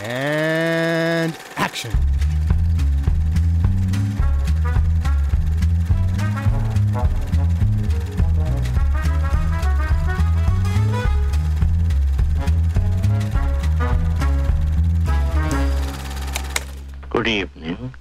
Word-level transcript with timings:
And 0.00 1.36
action. 1.56 1.90
Good 17.10 17.26
evening, 17.26 17.94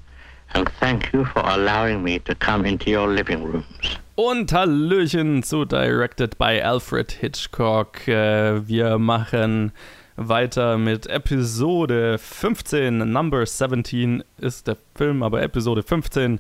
and 0.54 0.70
thank 0.80 1.12
you 1.12 1.26
for 1.26 1.40
allowing 1.44 2.04
me 2.04 2.20
to 2.20 2.36
come 2.36 2.66
into 2.66 2.92
your 2.92 3.08
living 3.08 3.44
rooms. 3.44 3.98
Und 4.16 4.52
Hallöchen 4.52 5.44
zu 5.44 5.66
Directed 5.66 6.38
by 6.38 6.60
Alfred 6.62 7.12
Hitchcock. 7.12 8.08
Äh, 8.08 8.68
Wir 8.68 8.98
machen 8.98 9.72
weiter 10.18 10.78
mit 10.78 11.08
Episode 11.08 12.18
15. 12.18 12.98
Number 12.98 13.46
17 13.46 14.24
ist 14.40 14.68
der 14.68 14.78
Film, 14.96 15.24
aber 15.24 15.42
Episode 15.44 15.84
15. 15.84 16.40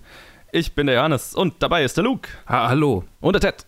Ich 0.51 0.73
bin 0.73 0.87
der 0.87 0.95
Johannes 0.95 1.35
und 1.35 1.55
dabei 1.59 1.83
ist 1.83 1.95
der 1.95 2.03
Luke 2.03 2.29
Ha 2.47 2.69
hallo. 2.69 3.03
und 3.21 3.33
der 3.33 3.41
Ted. 3.41 3.65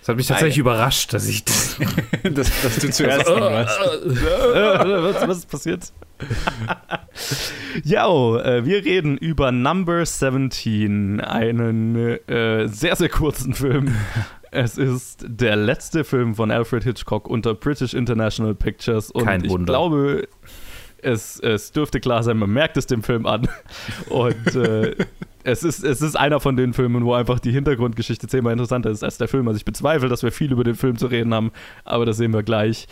Das 0.00 0.08
hat 0.08 0.16
mich 0.16 0.26
tatsächlich 0.26 0.58
überrascht, 0.58 1.14
dass 1.14 1.26
ich 1.28 1.44
das. 1.44 1.78
dass, 2.22 2.62
dass 2.62 2.76
du 2.78 2.90
zuerst 2.90 3.26
warst. 3.26 3.80
was, 4.04 5.28
was 5.28 5.38
ist 5.38 5.50
passiert? 5.50 5.92
ja, 7.84 8.06
äh, 8.06 8.64
wir 8.66 8.84
reden 8.84 9.16
über 9.16 9.52
Number 9.52 10.04
17, 10.04 11.20
einen 11.20 11.96
äh, 11.96 12.66
sehr, 12.68 12.96
sehr 12.96 13.08
kurzen 13.08 13.54
Film. 13.54 13.94
Es 14.54 14.78
ist 14.78 15.24
der 15.26 15.56
letzte 15.56 16.04
Film 16.04 16.36
von 16.36 16.52
Alfred 16.52 16.84
Hitchcock 16.84 17.28
unter 17.28 17.54
British 17.54 17.92
International 17.92 18.54
Pictures 18.54 19.10
und 19.10 19.24
Kein 19.24 19.44
ich 19.44 19.50
Wunder. 19.50 19.66
glaube, 19.72 20.28
es, 21.02 21.40
es 21.40 21.72
dürfte 21.72 21.98
klar 21.98 22.22
sein, 22.22 22.36
man 22.36 22.50
merkt 22.50 22.76
es 22.76 22.86
dem 22.86 23.02
Film 23.02 23.26
an. 23.26 23.48
Und 24.08 24.54
äh, 24.54 24.94
es, 25.42 25.64
ist, 25.64 25.84
es 25.84 26.00
ist 26.00 26.16
einer 26.16 26.40
von 26.40 26.56
den 26.56 26.72
Filmen, 26.72 27.04
wo 27.04 27.14
einfach 27.14 27.40
die 27.40 27.50
Hintergrundgeschichte 27.50 28.26
zehnmal 28.28 28.52
interessanter 28.52 28.90
ist 28.90 29.02
als 29.04 29.18
der 29.18 29.28
Film. 29.28 29.46
Also 29.48 29.56
ich 29.58 29.64
bezweifle, 29.64 30.08
dass 30.08 30.22
wir 30.22 30.32
viel 30.32 30.52
über 30.52 30.64
den 30.64 30.76
Film 30.76 30.96
zu 30.96 31.06
reden 31.06 31.34
haben, 31.34 31.50
aber 31.84 32.06
das 32.06 32.16
sehen 32.16 32.32
wir 32.32 32.42
gleich. 32.42 32.86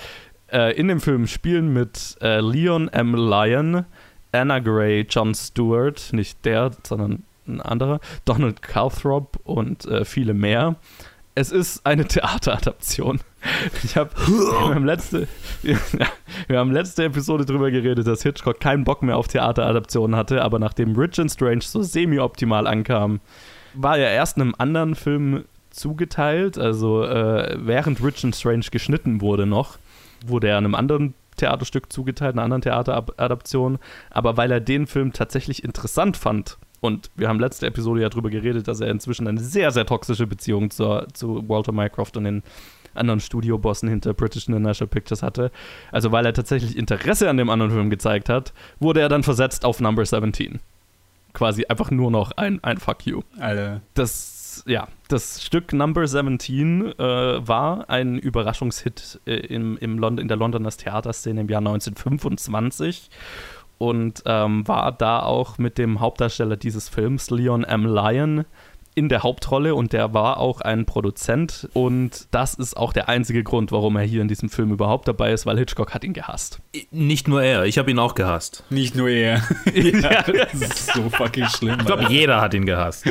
Äh, 0.48 0.76
in 0.76 0.88
dem 0.88 1.00
Film 1.00 1.26
spielen 1.26 1.72
mit 1.72 2.16
äh, 2.20 2.40
Leon 2.40 2.88
M. 2.88 3.14
Lyon, 3.14 3.86
Anna 4.32 4.58
Gray, 4.58 5.06
John 5.08 5.34
Stewart, 5.34 6.10
nicht 6.12 6.44
der, 6.44 6.72
sondern 6.82 7.22
ein 7.46 7.60
anderer, 7.60 8.00
Donald 8.24 8.62
Calthrop 8.62 9.38
und 9.44 9.86
äh, 9.86 10.04
viele 10.04 10.34
mehr. 10.34 10.76
Es 11.34 11.50
ist 11.50 11.86
eine 11.86 12.04
Theateradaption. 12.08 13.20
Ich 13.84 13.96
habe 13.96 14.10
wir 14.26 14.74
haben 14.74 14.84
letzte 14.84 15.26
ja, 15.62 15.76
wir 16.48 16.58
haben 16.58 16.72
letzte 16.72 17.04
Episode 17.04 17.44
drüber 17.44 17.70
geredet, 17.70 18.06
dass 18.06 18.22
Hitchcock 18.22 18.60
keinen 18.60 18.84
Bock 18.84 19.02
mehr 19.02 19.16
auf 19.16 19.28
Theateradaptionen 19.28 20.16
hatte, 20.16 20.42
aber 20.42 20.58
nachdem 20.58 20.94
Rich 20.96 21.18
and 21.20 21.30
Strange 21.30 21.62
so 21.62 21.82
semi-optimal 21.82 22.66
ankam, 22.66 23.20
war 23.74 23.98
er 23.98 24.10
erst 24.10 24.36
einem 24.36 24.54
anderen 24.58 24.94
Film 24.94 25.44
zugeteilt, 25.70 26.58
also 26.58 27.04
äh, 27.04 27.56
während 27.58 28.02
Rich 28.02 28.24
and 28.24 28.36
Strange 28.36 28.66
geschnitten 28.70 29.20
wurde 29.20 29.46
noch, 29.46 29.78
wurde 30.26 30.48
er 30.48 30.58
einem 30.58 30.74
anderen 30.74 31.14
Theaterstück 31.36 31.90
zugeteilt, 31.90 32.34
einer 32.34 32.42
anderen 32.42 32.62
Theateradaption, 32.62 33.78
aber 34.10 34.36
weil 34.36 34.50
er 34.52 34.60
den 34.60 34.86
Film 34.86 35.12
tatsächlich 35.12 35.64
interessant 35.64 36.18
fand 36.18 36.58
und 36.82 37.12
wir 37.14 37.28
haben 37.28 37.38
letzte 37.38 37.66
Episode 37.66 38.02
ja 38.02 38.08
drüber 38.08 38.28
geredet, 38.28 38.66
dass 38.66 38.80
er 38.80 38.90
inzwischen 38.90 39.28
eine 39.28 39.40
sehr, 39.40 39.70
sehr 39.70 39.86
toxische 39.86 40.26
Beziehung 40.26 40.70
zur, 40.70 41.06
zu 41.14 41.48
Walter 41.48 41.70
Mycroft 41.70 42.16
und 42.16 42.24
den 42.24 42.42
anderen 42.92 43.20
Studiobossen 43.20 43.88
hinter 43.88 44.12
British 44.14 44.48
International 44.48 44.88
Pictures 44.88 45.22
hatte. 45.22 45.52
Also 45.92 46.10
weil 46.10 46.26
er 46.26 46.34
tatsächlich 46.34 46.76
Interesse 46.76 47.30
an 47.30 47.36
dem 47.36 47.50
anderen 47.50 47.70
Film 47.70 47.88
gezeigt 47.88 48.28
hat, 48.28 48.52
wurde 48.80 49.00
er 49.00 49.08
dann 49.08 49.22
versetzt 49.22 49.64
auf 49.64 49.80
Number 49.80 50.04
17. 50.04 50.58
Quasi 51.32 51.64
einfach 51.66 51.92
nur 51.92 52.10
noch 52.10 52.32
ein, 52.32 52.62
ein 52.64 52.78
Fuck 52.78 53.06
you. 53.06 53.22
Alter. 53.38 53.80
Das, 53.94 54.64
ja, 54.66 54.88
das 55.06 55.40
Stück 55.40 55.72
Number 55.72 56.04
17 56.04 56.98
äh, 56.98 56.98
war 56.98 57.88
ein 57.88 58.18
Überraschungshit 58.18 59.20
äh, 59.24 59.36
im, 59.36 59.78
im 59.78 59.98
Lond 60.00 60.18
in 60.18 60.26
der 60.26 60.36
Londoner 60.36 60.70
Theaterszene 60.70 61.42
im 61.42 61.48
Jahr 61.48 61.60
1925 61.60 63.08
und 63.82 64.22
ähm, 64.26 64.68
war 64.68 64.92
da 64.92 65.24
auch 65.24 65.58
mit 65.58 65.76
dem 65.76 65.98
Hauptdarsteller 65.98 66.56
dieses 66.56 66.88
Films, 66.88 67.30
Leon 67.30 67.64
M. 67.64 67.84
Lyon, 67.84 68.44
in 68.94 69.08
der 69.08 69.22
Hauptrolle 69.22 69.74
und 69.74 69.92
der 69.92 70.12
war 70.12 70.38
auch 70.38 70.60
ein 70.60 70.84
Produzent 70.84 71.68
und 71.72 72.28
das 72.30 72.54
ist 72.54 72.76
auch 72.76 72.92
der 72.92 73.08
einzige 73.08 73.42
Grund, 73.42 73.72
warum 73.72 73.96
er 73.96 74.02
hier 74.02 74.20
in 74.20 74.28
diesem 74.28 74.50
Film 74.50 74.70
überhaupt 74.70 75.08
dabei 75.08 75.32
ist, 75.32 75.46
weil 75.46 75.58
Hitchcock 75.58 75.94
hat 75.94 76.04
ihn 76.04 76.12
gehasst. 76.12 76.60
Nicht 76.90 77.26
nur 77.28 77.42
er, 77.42 77.64
ich 77.64 77.78
habe 77.78 77.90
ihn 77.90 77.98
auch 77.98 78.14
gehasst. 78.14 78.64
Nicht 78.70 78.94
nur 78.94 79.08
er. 79.08 79.42
ja, 79.74 80.22
das 80.22 80.54
ist 80.54 80.92
so 80.94 81.08
fucking 81.08 81.46
schlimm. 81.46 81.78
Ich 81.80 81.86
glaube, 81.86 82.06
jeder 82.08 82.40
hat 82.40 82.54
ihn 82.54 82.66
gehasst. 82.66 83.04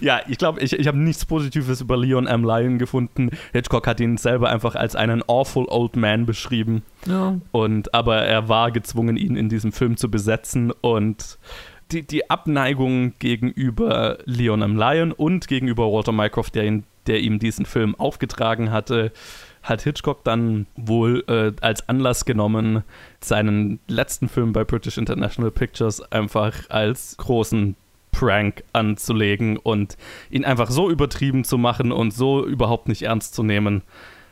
Ja, 0.00 0.20
ich 0.26 0.38
glaube, 0.38 0.60
ich, 0.60 0.72
ich 0.72 0.86
habe 0.86 0.98
nichts 0.98 1.24
Positives 1.24 1.80
über 1.80 1.96
Leon 1.96 2.26
M. 2.26 2.42
Lyon 2.44 2.78
gefunden. 2.78 3.30
Hitchcock 3.52 3.86
hat 3.86 4.00
ihn 4.00 4.16
selber 4.16 4.50
einfach 4.50 4.74
als 4.74 4.96
einen 4.96 5.22
awful 5.28 5.66
old 5.68 5.96
man 5.96 6.26
beschrieben. 6.26 6.82
Ja. 7.06 7.38
Und 7.52 7.94
aber 7.94 8.18
er 8.18 8.48
war 8.48 8.72
gezwungen, 8.72 9.16
ihn 9.16 9.36
in 9.36 9.48
diesem 9.48 9.72
Film 9.72 9.96
zu 9.96 10.10
besetzen 10.10 10.72
und 10.80 11.38
die, 11.92 12.02
die 12.06 12.30
Abneigung 12.30 13.14
gegenüber 13.18 14.18
Leon 14.24 14.62
M. 14.62 14.76
Lyon 14.76 15.12
und 15.12 15.48
gegenüber 15.48 15.90
Walter 15.92 16.12
Mycroft, 16.12 16.54
der, 16.54 16.64
ihn, 16.64 16.84
der 17.06 17.20
ihm 17.20 17.38
diesen 17.38 17.66
Film 17.66 17.94
aufgetragen 17.94 18.70
hatte, 18.70 19.12
hat 19.62 19.82
Hitchcock 19.82 20.22
dann 20.24 20.66
wohl 20.76 21.24
äh, 21.28 21.52
als 21.60 21.88
Anlass 21.88 22.24
genommen, 22.24 22.84
seinen 23.20 23.80
letzten 23.88 24.28
Film 24.28 24.52
bei 24.52 24.64
British 24.64 24.96
International 24.98 25.50
Pictures 25.50 26.00
einfach 26.12 26.70
als 26.70 27.16
großen 27.16 27.76
Prank 28.12 28.64
anzulegen 28.72 29.58
und 29.58 29.96
ihn 30.30 30.44
einfach 30.44 30.70
so 30.70 30.90
übertrieben 30.90 31.44
zu 31.44 31.58
machen 31.58 31.92
und 31.92 32.12
so 32.12 32.46
überhaupt 32.46 32.88
nicht 32.88 33.02
ernst 33.02 33.34
zu 33.34 33.42
nehmen. 33.42 33.82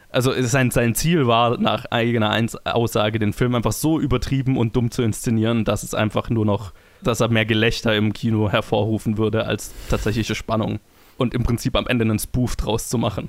Also 0.08 0.32
sein, 0.42 0.70
sein 0.70 0.94
Ziel 0.94 1.26
war 1.26 1.58
nach 1.58 1.86
eigener 1.86 2.34
Aussage, 2.64 3.18
den 3.18 3.32
Film 3.32 3.54
einfach 3.56 3.72
so 3.72 3.98
übertrieben 3.98 4.56
und 4.56 4.76
dumm 4.76 4.92
zu 4.92 5.02
inszenieren, 5.02 5.64
dass 5.64 5.82
es 5.82 5.92
einfach 5.92 6.30
nur 6.30 6.46
noch, 6.46 6.72
dass 7.06 7.20
er 7.20 7.28
mehr 7.28 7.46
Gelächter 7.46 7.94
im 7.94 8.12
Kino 8.12 8.50
hervorrufen 8.50 9.18
würde 9.18 9.46
als 9.46 9.72
tatsächliche 9.88 10.34
Spannung. 10.34 10.80
Und 11.16 11.32
im 11.32 11.44
Prinzip 11.44 11.76
am 11.76 11.86
Ende 11.86 12.04
einen 12.04 12.18
Spoof 12.18 12.56
draus 12.56 12.88
zu 12.88 12.98
machen. 12.98 13.28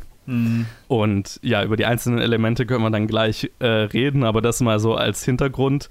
Und 0.87 1.39
ja, 1.43 1.63
über 1.63 1.77
die 1.77 1.85
einzelnen 1.85 2.19
Elemente 2.19 2.65
können 2.65 2.83
wir 2.83 2.89
dann 2.89 3.05
gleich 3.05 3.51
äh, 3.59 3.67
reden, 3.67 4.23
aber 4.23 4.41
das 4.41 4.59
mal 4.59 4.79
so 4.79 4.95
als 4.95 5.23
Hintergrund. 5.23 5.89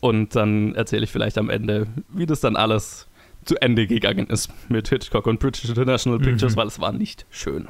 Und 0.00 0.34
dann 0.34 0.74
erzähle 0.74 1.04
ich 1.04 1.12
vielleicht 1.12 1.38
am 1.38 1.48
Ende, 1.48 1.86
wie 2.08 2.26
das 2.26 2.40
dann 2.40 2.56
alles 2.56 3.06
zu 3.44 3.56
Ende 3.62 3.86
gegangen 3.86 4.26
ist 4.26 4.50
mit 4.68 4.88
Hitchcock 4.88 5.26
und 5.26 5.38
British 5.38 5.68
International 5.68 6.18
Pictures, 6.18 6.56
weil 6.56 6.66
es 6.66 6.80
war 6.80 6.92
nicht 6.92 7.26
schön. 7.30 7.68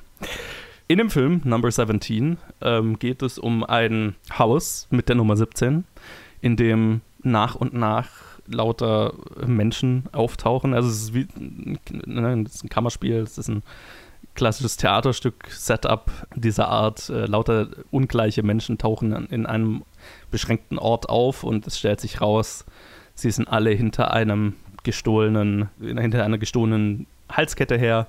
In 0.89 0.99
dem 0.99 1.11
Film 1.11 1.43
Number 1.45 1.71
17 1.71 2.39
ähm, 2.63 2.99
geht 2.99 3.23
es 3.23 3.39
um 3.39 3.63
ein 3.63 4.15
Haus 4.39 4.89
mit 4.91 5.09
der 5.09 5.17
Nummer 5.17 5.37
17, 5.37 5.85
in 6.41 6.57
dem 6.57 7.03
nach 7.23 7.57
und 7.57 7.75
nach 7.75 8.09
lauter 8.47 9.15
Menschen 9.47 10.05
auftauchen. 10.13 10.75
Also 10.75 10.89
es 10.89 11.03
ist 11.03 11.15
wie 11.15 11.27
ne, 11.37 12.45
es 12.47 12.57
ist 12.57 12.65
ein 12.65 12.69
Kammerspiel, 12.69 13.17
es 13.17 13.39
ist 13.39 13.49
ein 13.49 13.63
klassisches 14.35 14.77
Theaterstück, 14.77 15.49
Setup 15.51 16.11
dieser 16.35 16.69
Art. 16.69 17.09
Äh, 17.09 17.27
lauter 17.27 17.69
ungleiche 17.91 18.43
Menschen 18.43 18.79
tauchen 18.79 19.13
in 19.31 19.47
einem 19.47 19.83
beschränkten 20.31 20.79
Ort 20.79 21.09
auf 21.09 21.43
und 21.43 21.67
es 21.67 21.79
stellt 21.79 22.01
sich 22.01 22.21
raus, 22.21 22.65
sie 23.15 23.31
sind 23.31 23.49
alle 23.49 23.71
hinter 23.71 24.13
einem 24.13 24.55
gestohlenen, 24.85 25.69
hinter 25.81 26.25
einer 26.25 26.39
gestohlenen 26.39 27.07
Halskette 27.31 27.77
her, 27.77 28.07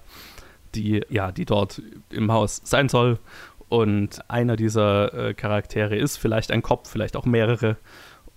die 0.75 1.01
ja, 1.09 1.31
die 1.31 1.45
dort 1.45 1.81
im 2.11 2.31
Haus 2.31 2.61
sein 2.63 2.89
soll. 2.89 3.17
Und 3.69 4.21
einer 4.29 4.55
dieser 4.55 5.13
äh, 5.13 5.33
Charaktere 5.33 5.95
ist 5.97 6.17
vielleicht 6.17 6.51
ein 6.51 6.61
Kopf, 6.61 6.89
vielleicht 6.89 7.17
auch 7.17 7.25
mehrere. 7.25 7.77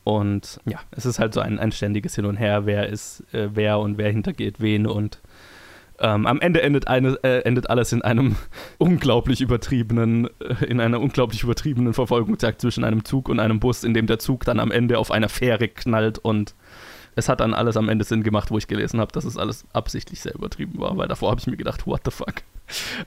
Und 0.05 0.61
ja, 0.65 0.79
es 0.91 1.07
ist 1.07 1.19
halt 1.19 1.35
so 1.35 1.41
ein, 1.41 1.59
ein 1.59 1.73
ständiges 1.73 2.15
Hin 2.15 2.25
und 2.25 2.37
Her, 2.37 2.67
wer 2.67 2.89
ist 2.89 3.25
äh, 3.33 3.51
wer 3.53 3.79
und 3.79 3.99
wer 3.99 4.11
hintergeht 4.11 4.61
wen. 4.61 4.87
Und 4.87 5.21
ähm, 6.01 6.27
am 6.27 6.41
Ende 6.41 6.63
endet, 6.63 6.89
eine, 6.89 7.19
äh, 7.23 7.41
endet 7.41 7.69
alles 7.69 7.93
in 7.93 8.01
einem 8.03 8.37
unglaublich 8.79 9.41
übertriebenen, 9.43 10.29
äh, 10.41 10.65
in 10.65 10.81
einer 10.81 11.01
unglaublich 11.01 11.43
übertriebenen 11.43 11.93
Verfolgungsjagd 11.93 12.61
zwischen 12.61 12.85
einem 12.85 13.05
Zug 13.05 13.29
und 13.29 13.39
einem 13.39 13.61
Bus, 13.61 13.85
in 13.85 13.93
dem 13.93 14.07
der 14.07 14.19
Zug 14.19 14.45
dann 14.45 14.61
am 14.61 14.71
Ende 14.71 14.99
auf 14.99 15.11
einer 15.11 15.29
Fähre 15.29 15.69
knallt 15.69 16.19
und 16.19 16.55
es 17.21 17.29
hat 17.29 17.39
dann 17.41 17.55
alles 17.55 17.77
am 17.77 17.89
Ende 17.89 18.05
Sinn 18.05 18.23
gemacht, 18.25 18.51
wo 18.51 18.59
ich 18.59 18.67
gelesen 18.67 18.99
habe, 19.01 19.13
dass 19.13 19.25
es 19.25 19.37
alles 19.37 19.65
absichtlich 19.73 20.21
sehr 20.21 20.35
übertrieben 20.35 20.81
war, 20.81 20.97
weil 20.97 21.07
davor 21.09 21.31
habe 21.31 21.41
ich 21.41 21.47
mir 21.47 21.57
gedacht, 21.57 21.87
what 21.87 22.01
the 22.05 22.11
fuck. 22.11 22.35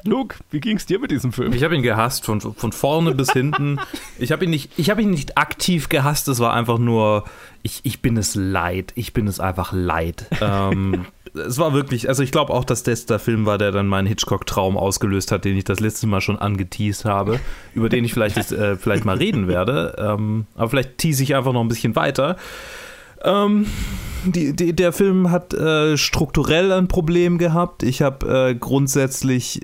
Luke, 0.04 0.36
wie 0.52 0.60
ging 0.60 0.76
es 0.78 0.86
dir 0.86 1.00
mit 1.00 1.12
diesem 1.12 1.32
Film? 1.32 1.54
Ich 1.54 1.64
habe 1.64 1.74
ihn 1.76 1.84
gehasst, 1.84 2.26
von, 2.26 2.42
von 2.42 2.72
vorne 2.74 3.16
bis 3.16 3.32
hinten. 3.32 3.80
Ich 4.20 4.32
habe 4.34 4.44
ihn, 4.44 4.50
nicht- 4.52 4.72
ich 4.78 4.90
hab 4.90 5.00
ihn 5.00 5.10
nicht 5.10 5.38
aktiv 5.38 5.88
gehasst, 5.90 6.28
es 6.28 6.40
war 6.40 6.54
einfach 6.54 6.78
nur, 6.80 7.24
ich, 7.62 7.80
ich 7.84 8.02
bin 8.02 8.18
es 8.18 8.36
leid. 8.36 8.92
Ich 8.96 9.14
bin 9.14 9.26
es 9.28 9.40
einfach 9.40 9.72
leid. 9.72 10.26
Ähm, 10.42 11.06
es 11.34 11.58
war 11.60 11.72
wirklich, 11.74 12.10
also 12.10 12.24
ich 12.24 12.32
glaube 12.34 12.54
auch, 12.54 12.66
dass 12.66 12.84
das 12.84 13.06
der 13.06 13.20
Film 13.20 13.46
war, 13.46 13.58
der 13.58 13.72
dann 13.72 13.88
meinen 13.88 14.06
Hitchcock-Traum 14.08 14.76
ausgelöst 14.76 15.32
hat, 15.32 15.46
den 15.46 15.56
ich 15.56 15.64
das 15.64 15.80
letzte 15.80 16.08
Mal 16.08 16.20
schon 16.20 16.38
angeteased 16.38 17.06
habe, 17.06 17.40
über 17.74 17.88
den 17.88 18.04
ich 18.04 18.12
vielleicht, 18.14 18.36
jetzt, 18.36 18.52
äh, 18.52 18.76
vielleicht 18.76 19.06
mal 19.06 19.16
reden 19.18 19.48
werde. 19.48 19.96
Ähm, 19.98 20.46
aber 20.56 20.70
vielleicht 20.72 20.98
tease 20.98 21.24
ich 21.24 21.36
einfach 21.36 21.54
noch 21.54 21.62
ein 21.62 21.70
bisschen 21.70 21.96
weiter. 21.96 22.36
Ähm, 23.24 23.66
die, 24.26 24.56
die, 24.56 24.74
der 24.74 24.94
Film 24.94 25.32
hat 25.32 25.54
äh, 25.54 25.98
strukturell 25.98 26.72
ein 26.72 26.88
Problem 26.88 27.38
gehabt. 27.38 27.84
Ich 27.84 28.02
habe 28.02 28.50
äh, 28.50 28.56
grundsätzlich 28.56 29.62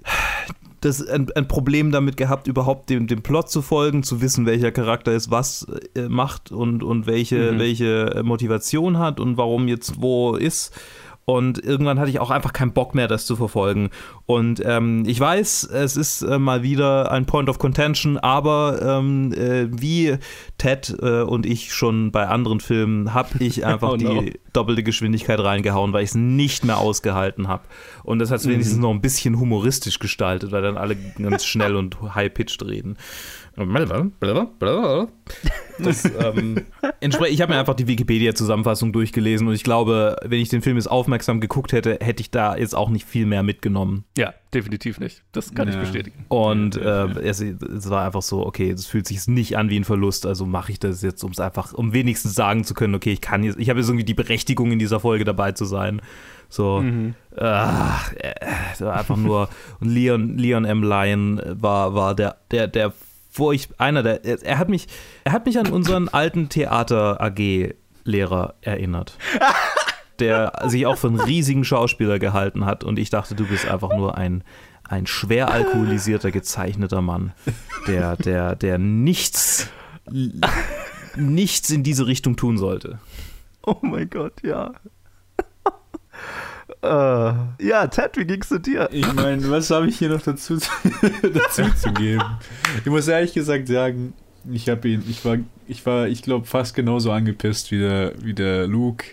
das 0.82 1.06
ein, 1.06 1.30
ein, 1.36 1.48
Problem 1.48 1.92
damit 1.92 2.16
gehabt, 2.16 2.48
überhaupt 2.48 2.90
dem, 2.90 3.08
dem 3.08 3.22
Plot 3.22 3.50
zu 3.50 3.62
folgen, 3.62 4.02
zu 4.04 4.22
wissen, 4.22 4.46
welcher 4.46 4.72
Charakter 4.72 5.12
ist 5.12 5.30
was 5.30 5.68
äh, 5.96 6.08
macht 6.08 6.52
und, 6.52 6.84
und 6.84 7.06
welche, 7.06 7.54
mhm. 7.54 7.60
welche 7.60 8.22
Motivation 8.24 8.98
hat 8.98 9.20
und 9.20 9.38
warum 9.38 9.68
jetzt 9.68 10.02
wo 10.02 10.36
ist. 10.36 10.74
Und 11.26 11.64
irgendwann 11.64 12.00
hatte 12.00 12.10
ich 12.10 12.20
auch 12.20 12.32
einfach 12.32 12.54
keinen 12.54 12.74
Bock 12.74 12.96
mehr, 12.96 13.08
das 13.08 13.28
zu 13.28 13.36
verfolgen. 13.36 13.92
Und 14.30 14.62
ähm, 14.64 15.06
ich 15.08 15.20
weiß, 15.20 15.64
es 15.74 15.98
ist 15.98 16.22
äh, 16.22 16.38
mal 16.38 16.62
wieder 16.62 17.12
ein 17.12 17.26
Point 17.26 17.50
of 17.50 17.58
Contention, 17.58 18.20
aber 18.20 18.80
ähm, 18.80 19.34
äh, 19.34 19.68
wie 19.72 20.18
Ted 20.60 20.96
äh, 21.02 21.22
und 21.22 21.48
ich 21.48 21.74
schon 21.74 22.12
bei 22.12 22.28
anderen 22.28 22.60
Filmen, 22.60 23.16
habe 23.16 23.44
ich 23.44 23.66
einfach 23.66 23.94
oh 23.94 23.98
no. 23.98 24.22
die 24.22 24.40
doppelte 24.54 24.84
Geschwindigkeit 24.84 25.40
reingehauen, 25.40 25.94
weil 25.94 26.04
ich 26.04 26.10
es 26.10 26.16
nicht 26.16 26.64
mehr 26.64 26.78
ausgehalten 26.78 27.48
habe. 27.48 27.64
Und 28.04 28.20
das 28.20 28.30
hat 28.30 28.42
es 28.42 28.46
mhm. 28.46 28.52
wenigstens 28.52 28.78
noch 28.78 28.92
ein 28.92 29.02
bisschen 29.02 29.40
humoristisch 29.40 29.98
gestaltet, 29.98 30.52
weil 30.52 30.62
dann 30.62 30.78
alle 30.78 30.96
ganz 30.96 31.44
schnell 31.44 31.76
und 31.76 31.98
high-pitched 32.14 32.64
reden. 32.64 32.98
Das, 35.80 36.06
ähm, 36.06 36.66
ich 37.02 37.42
habe 37.42 37.54
mir 37.54 37.60
einfach 37.60 37.74
die 37.74 37.88
Wikipedia-Zusammenfassung 37.88 38.92
durchgelesen 38.92 39.48
und 39.48 39.54
ich 39.54 39.64
glaube, 39.64 40.16
wenn 40.26 40.40
ich 40.40 40.50
den 40.50 40.62
Film 40.62 40.76
jetzt 40.76 40.90
aufmerksam 40.92 41.40
geguckt 41.40 41.72
hätte, 41.72 42.00
hätte 42.02 42.22
ich 42.22 42.32
da 42.32 42.58
jetzt 42.58 42.76
auch 42.76 42.90
nicht 42.90 43.08
viel 43.08 43.26
mehr 43.26 43.44
mitgenommen. 43.44 44.06
Ja, 44.20 44.34
definitiv 44.54 45.00
nicht. 45.00 45.24
Das 45.32 45.54
kann 45.54 45.70
ja. 45.70 45.76
ich 45.76 45.80
bestätigen. 45.80 46.26
Und 46.28 46.76
äh, 46.76 47.06
es, 47.22 47.40
es, 47.40 47.90
war 47.90 48.06
einfach 48.06 48.22
so, 48.22 48.46
okay, 48.46 48.70
es 48.70 48.86
fühlt 48.86 49.08
sich 49.08 49.26
nicht 49.30 49.58
an 49.58 49.70
wie 49.70 49.80
ein 49.80 49.86
Verlust, 49.86 50.26
also 50.26 50.46
mache 50.46 50.74
ich 50.74 50.80
das 50.80 51.02
jetzt, 51.02 51.24
um 51.24 51.32
es 51.32 51.40
einfach, 51.40 51.72
um 51.72 51.94
wenigstens 51.94 52.36
sagen 52.36 52.66
zu 52.66 52.74
können, 52.74 52.96
okay, 52.96 53.14
ich 53.14 53.22
kann 53.22 53.44
jetzt, 53.44 53.58
ich 53.58 53.70
habe 53.70 53.80
jetzt 53.80 53.88
irgendwie 53.88 54.04
die 54.04 54.14
Berechtigung 54.14 54.74
in 54.74 54.80
dieser 54.80 55.00
Folge 55.00 55.24
dabei 55.24 55.54
zu 55.54 55.64
sein. 55.64 56.02
So, 56.50 56.82
mhm. 56.82 57.16
äh, 57.38 57.44
einfach 57.44 59.16
nur. 59.16 59.48
Und 59.80 59.88
Leon, 59.88 60.38
Leon 60.38 60.66
M. 60.66 60.84
Lyon 60.84 61.42
war, 61.46 61.96
war 61.96 62.14
der, 62.14 62.36
der, 62.52 62.68
der 62.68 62.94
wo 63.32 63.54
ich 63.54 63.70
einer 63.78 64.02
der 64.02 64.26
er 64.26 64.58
hat 64.58 64.70
mich 64.70 64.88
er 65.24 65.34
hat 65.34 65.46
mich 65.46 65.60
an 65.60 65.68
unseren 65.68 66.10
alten 66.10 66.50
Theater 66.50 67.22
AG 67.22 67.76
Lehrer 68.04 68.56
erinnert. 68.62 69.18
der 70.20 70.54
sich 70.68 70.86
auch 70.86 70.98
für 70.98 71.08
einen 71.08 71.20
riesigen 71.20 71.64
Schauspieler 71.64 72.20
gehalten 72.20 72.66
hat 72.66 72.84
und 72.84 73.00
ich 73.00 73.10
dachte, 73.10 73.36
du 73.36 73.46
bist 73.46 73.68
einfach 73.68 73.96
nur 73.96 74.18
ein 74.18 74.44
ein 74.88 75.06
schwer 75.06 75.52
alkoholisierter 75.52 76.32
gezeichneter 76.32 77.02
Mann, 77.02 77.34
der 77.88 78.16
der 78.16 78.56
der 78.56 78.78
nichts 78.78 79.70
nichts 81.16 81.70
in 81.70 81.84
diese 81.84 82.08
Richtung 82.08 82.36
tun 82.36 82.58
sollte. 82.58 83.00
Oh 83.64 83.78
mein 83.82 84.10
Gott, 84.10 84.42
ja. 84.44 84.74
Uh, 86.82 87.34
ja, 87.60 87.88
Ted, 87.88 88.16
wie 88.16 88.26
ging's 88.26 88.48
zu 88.48 88.60
dir? 88.60 88.88
Ich 88.92 89.14
meine, 89.14 89.50
was 89.50 89.70
habe 89.70 89.88
ich 89.88 89.98
hier 89.98 90.10
noch 90.10 90.22
dazu, 90.22 90.58
dazu 91.22 91.64
zu 91.76 91.92
geben? 91.92 92.24
Ich 92.86 92.86
muss 92.86 93.08
ehrlich 93.08 93.34
gesagt 93.34 93.68
sagen, 93.68 94.14
ich 94.50 94.70
habe 94.70 94.88
ihn, 94.88 95.04
ich 95.10 95.26
war, 95.26 95.38
ich 95.68 95.86
war, 95.86 96.08
ich 96.08 96.22
glaube, 96.22 96.46
fast 96.46 96.76
genauso 96.76 97.12
angepisst 97.12 97.72
wie 97.72 97.80
der, 97.80 98.14
wie 98.24 98.34
der 98.34 98.66
Luke. 98.68 99.06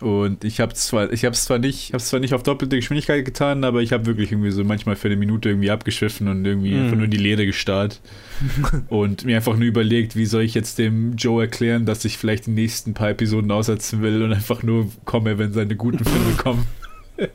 Und 0.00 0.44
ich 0.44 0.60
habe 0.60 0.72
zwar, 0.72 1.12
ich 1.12 1.24
habe 1.24 1.34
es 1.34 1.44
zwar 1.44 1.58
nicht, 1.58 1.92
habe 1.92 2.02
zwar 2.02 2.20
nicht 2.20 2.32
auf 2.32 2.42
doppelte 2.42 2.76
Geschwindigkeit 2.76 3.24
getan, 3.24 3.64
aber 3.64 3.82
ich 3.82 3.92
habe 3.92 4.06
wirklich 4.06 4.32
irgendwie 4.32 4.50
so 4.50 4.64
manchmal 4.64 4.96
für 4.96 5.08
eine 5.08 5.16
Minute 5.16 5.50
irgendwie 5.50 5.70
abgeschiffen 5.70 6.26
und 6.28 6.44
irgendwie 6.44 6.72
mm. 6.72 6.84
einfach 6.84 6.96
nur 6.96 7.04
in 7.04 7.10
die 7.10 7.18
Lehre 7.18 7.44
gestarrt 7.44 8.00
und 8.88 9.26
mir 9.26 9.36
einfach 9.36 9.56
nur 9.56 9.66
überlegt, 9.66 10.16
wie 10.16 10.24
soll 10.24 10.42
ich 10.42 10.54
jetzt 10.54 10.78
dem 10.78 11.16
Joe 11.16 11.42
erklären, 11.42 11.84
dass 11.84 12.04
ich 12.06 12.16
vielleicht 12.16 12.46
die 12.46 12.52
nächsten 12.52 12.94
paar 12.94 13.10
Episoden 13.10 13.50
aussetzen 13.50 14.00
will 14.00 14.22
und 14.22 14.32
einfach 14.32 14.62
nur 14.62 14.90
komme, 15.04 15.38
wenn 15.38 15.52
seine 15.52 15.76
guten 15.76 16.04
Filme 16.04 16.32
kommen. 16.38 16.66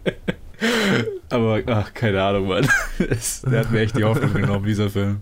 Aber, 1.30 1.62
ach, 1.68 1.94
keine 1.94 2.24
Ahnung, 2.24 2.48
Mann. 2.48 2.68
Das, 3.10 3.42
der 3.42 3.60
hat 3.60 3.72
mir 3.72 3.82
echt 3.82 3.98
die 3.98 4.04
Hoffnung 4.04 4.34
genommen, 4.34 4.66
dieser 4.66 4.90
Film. 4.90 5.22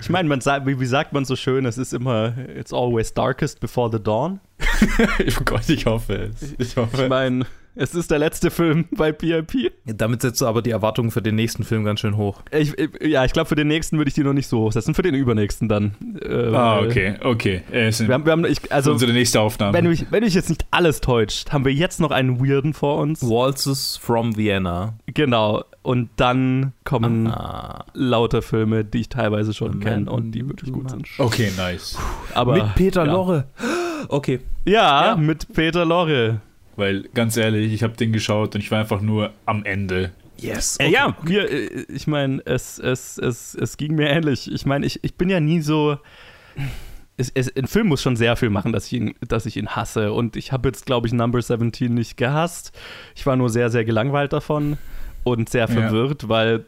ich 0.00 0.08
meine, 0.08 0.28
man 0.28 0.40
sagt, 0.40 0.66
wie, 0.66 0.80
wie 0.80 0.86
sagt 0.86 1.12
man 1.12 1.24
so 1.24 1.36
schön, 1.36 1.66
es 1.66 1.78
ist 1.78 1.92
immer, 1.92 2.34
it's 2.56 2.72
always 2.72 3.12
darkest 3.12 3.60
before 3.60 3.90
the 3.92 4.02
dawn. 4.02 4.40
oh 5.40 5.42
Gott, 5.44 5.68
ich 5.68 5.86
hoffe 5.86 6.30
es. 6.32 6.54
Ich 6.58 6.76
hoffe. 6.76 7.02
Ich 7.04 7.08
meine, 7.08 7.46
es 7.76 7.94
ist 7.94 8.10
der 8.10 8.20
letzte 8.20 8.52
Film 8.52 8.86
bei 8.92 9.10
PIP. 9.10 9.72
Damit 9.84 10.22
setzt 10.22 10.40
du 10.40 10.46
aber 10.46 10.62
die 10.62 10.70
Erwartungen 10.70 11.10
für 11.10 11.22
den 11.22 11.34
nächsten 11.34 11.64
Film 11.64 11.84
ganz 11.84 12.00
schön 12.00 12.16
hoch. 12.16 12.40
Ich, 12.52 12.78
ich, 12.78 12.90
ja, 13.02 13.24
ich 13.24 13.32
glaube, 13.32 13.48
für 13.48 13.56
den 13.56 13.66
nächsten 13.66 13.98
würde 13.98 14.08
ich 14.08 14.14
die 14.14 14.22
noch 14.22 14.32
nicht 14.32 14.46
so 14.46 14.60
hochsetzen. 14.60 14.94
Für 14.94 15.02
den 15.02 15.14
übernächsten 15.14 15.68
dann. 15.68 15.96
Äh, 16.22 16.54
ah, 16.54 16.80
okay, 16.80 17.16
okay. 17.22 17.62
Äh, 17.72 17.92
wir 17.98 18.14
haben, 18.14 18.24
wir 18.24 18.32
haben, 18.32 18.44
ich, 18.44 18.72
also, 18.72 18.92
unsere 18.92 19.12
nächste 19.12 19.40
Aufnahme. 19.40 19.76
Wenn 19.76 19.88
mich, 19.88 20.06
wenn 20.10 20.22
mich 20.22 20.34
jetzt 20.34 20.50
nicht 20.50 20.64
alles 20.70 21.00
täuscht, 21.00 21.50
haben 21.50 21.64
wir 21.64 21.72
jetzt 21.72 21.98
noch 21.98 22.12
einen 22.12 22.38
Weirden 22.40 22.74
vor 22.74 22.98
uns. 22.98 23.22
Waltzes 23.22 23.96
from 23.96 24.36
Vienna. 24.36 24.94
Genau. 25.06 25.64
Und 25.82 26.10
dann 26.16 26.72
kommen 26.84 27.26
Aha. 27.26 27.86
lauter 27.92 28.40
Filme, 28.40 28.84
die 28.84 29.00
ich 29.00 29.08
teilweise 29.08 29.52
schon 29.52 29.80
kenne 29.80 30.10
und 30.10 30.30
die 30.30 30.48
wirklich 30.48 30.72
gut 30.72 30.90
sind. 30.90 31.06
Okay, 31.18 31.50
nice. 31.56 31.98
Aber, 32.32 32.54
Mit 32.54 32.74
Peter 32.76 33.04
ja. 33.04 33.12
Lorre. 33.12 33.48
Okay. 34.08 34.40
Ja, 34.64 35.06
ja, 35.06 35.16
mit 35.16 35.52
Peter 35.52 35.84
Lorre. 35.84 36.40
Weil, 36.76 37.02
ganz 37.14 37.36
ehrlich, 37.36 37.72
ich 37.72 37.82
habe 37.82 37.94
den 37.96 38.12
geschaut 38.12 38.54
und 38.54 38.60
ich 38.60 38.70
war 38.70 38.80
einfach 38.80 39.00
nur 39.00 39.32
am 39.46 39.64
Ende. 39.64 40.10
Yes. 40.38 40.76
Okay. 40.80 40.88
Äh, 40.88 40.92
ja, 40.92 41.16
mir, 41.22 41.50
äh, 41.50 41.84
ich 41.88 42.06
meine, 42.06 42.42
es, 42.44 42.78
es, 42.78 43.18
es, 43.18 43.54
es 43.54 43.76
ging 43.76 43.94
mir 43.94 44.08
ähnlich. 44.08 44.50
Ich 44.50 44.66
meine, 44.66 44.84
ich, 44.86 45.02
ich 45.02 45.14
bin 45.14 45.30
ja 45.30 45.40
nie 45.40 45.60
so. 45.60 45.98
Es, 47.16 47.30
es, 47.32 47.54
ein 47.56 47.68
Film 47.68 47.88
muss 47.88 48.02
schon 48.02 48.16
sehr 48.16 48.34
viel 48.34 48.50
machen, 48.50 48.72
dass 48.72 48.86
ich 48.86 48.94
ihn, 48.94 49.14
dass 49.20 49.46
ich 49.46 49.56
ihn 49.56 49.68
hasse. 49.68 50.12
Und 50.12 50.34
ich 50.36 50.50
habe 50.50 50.68
jetzt, 50.68 50.84
glaube 50.84 51.06
ich, 51.06 51.12
Number 51.12 51.40
17 51.40 51.94
nicht 51.94 52.16
gehasst. 52.16 52.72
Ich 53.14 53.24
war 53.24 53.36
nur 53.36 53.50
sehr, 53.50 53.70
sehr 53.70 53.84
gelangweilt 53.84 54.32
davon 54.32 54.78
und 55.22 55.48
sehr 55.48 55.68
verwirrt, 55.68 56.24
ja. 56.24 56.28
weil 56.28 56.64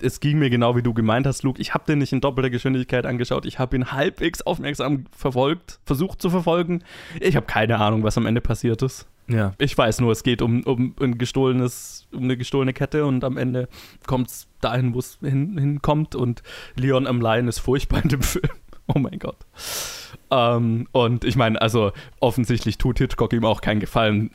es 0.00 0.20
ging 0.20 0.38
mir 0.38 0.50
genau 0.50 0.76
wie 0.76 0.82
du 0.82 0.94
gemeint 0.94 1.26
hast, 1.26 1.42
Luke. 1.42 1.60
Ich 1.60 1.74
habe 1.74 1.84
den 1.86 1.98
nicht 1.98 2.12
in 2.12 2.20
doppelter 2.20 2.50
Geschwindigkeit 2.50 3.06
angeschaut. 3.06 3.46
Ich 3.46 3.58
habe 3.58 3.76
ihn 3.76 3.92
halbwegs 3.92 4.42
aufmerksam 4.42 5.04
verfolgt, 5.16 5.80
versucht 5.84 6.20
zu 6.20 6.30
verfolgen. 6.30 6.82
Ich 7.20 7.36
habe 7.36 7.46
keine 7.46 7.78
Ahnung, 7.78 8.02
was 8.02 8.16
am 8.18 8.26
Ende 8.26 8.40
passiert 8.40 8.82
ist. 8.82 9.06
Ja. 9.28 9.54
Ich 9.58 9.76
weiß 9.76 10.00
nur, 10.00 10.12
es 10.12 10.22
geht 10.22 10.42
um, 10.42 10.62
um 10.64 10.94
ein 11.00 11.16
gestohlenes, 11.16 12.06
um 12.12 12.24
eine 12.24 12.36
gestohlene 12.36 12.72
Kette 12.72 13.06
und 13.06 13.24
am 13.24 13.36
Ende 13.36 13.68
kommt 14.06 14.28
es 14.28 14.48
dahin, 14.60 14.94
wo 14.94 14.98
es 14.98 15.18
hin, 15.20 15.56
hinkommt 15.58 16.14
und 16.14 16.42
Leon 16.76 17.06
am 17.06 17.20
Lion 17.20 17.48
ist 17.48 17.60
furchtbar 17.60 18.02
in 18.02 18.08
dem 18.08 18.22
Film. 18.22 18.50
Oh 18.88 18.98
mein 18.98 19.18
Gott. 19.18 19.38
Ähm, 20.32 20.88
und 20.92 21.24
ich 21.24 21.36
meine, 21.36 21.60
also 21.60 21.92
offensichtlich 22.18 22.78
tut 22.78 22.96
Hitchcock 22.96 23.34
ihm 23.34 23.44
auch 23.44 23.60
keinen 23.60 23.80
Gefallen 23.80 24.30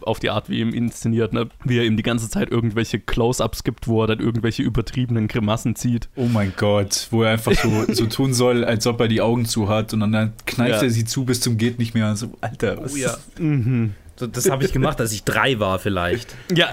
auf 0.00 0.18
die 0.18 0.30
Art, 0.30 0.48
wie 0.48 0.60
ihm 0.60 0.72
inszeniert, 0.72 1.34
ne? 1.34 1.48
wie 1.62 1.76
er 1.76 1.84
ihm 1.84 1.98
die 1.98 2.02
ganze 2.02 2.30
Zeit 2.30 2.50
irgendwelche 2.50 2.98
Close-ups 2.98 3.62
gibt, 3.62 3.86
wo 3.86 4.02
er 4.02 4.06
dann 4.06 4.20
irgendwelche 4.20 4.62
übertriebenen 4.62 5.28
Grimassen 5.28 5.76
zieht. 5.76 6.08
Oh 6.16 6.24
mein 6.24 6.54
Gott, 6.56 7.08
wo 7.10 7.22
er 7.22 7.32
einfach 7.32 7.52
so, 7.52 7.84
so 7.92 8.06
tun 8.06 8.32
soll, 8.32 8.64
als 8.64 8.86
ob 8.86 8.98
er 9.00 9.08
die 9.08 9.20
Augen 9.20 9.44
zu 9.44 9.68
hat 9.68 9.92
und 9.92 10.00
dann 10.00 10.32
kneift 10.46 10.80
ja. 10.80 10.82
er 10.82 10.90
sie 10.90 11.04
zu 11.04 11.26
bis 11.26 11.42
zum 11.42 11.58
geht 11.58 11.78
nicht 11.78 11.92
mehr. 11.92 12.08
Und 12.08 12.16
so, 12.16 12.32
Alter, 12.40 12.82
was 12.82 12.94
oh, 12.94 12.96
ja. 12.96 13.16
Mhm. 13.38 13.94
So, 14.16 14.26
das 14.26 14.48
habe 14.48 14.64
ich 14.64 14.72
gemacht, 14.72 15.00
als 15.00 15.12
ich 15.12 15.24
drei 15.24 15.58
war, 15.58 15.78
vielleicht. 15.78 16.34
Ja. 16.54 16.70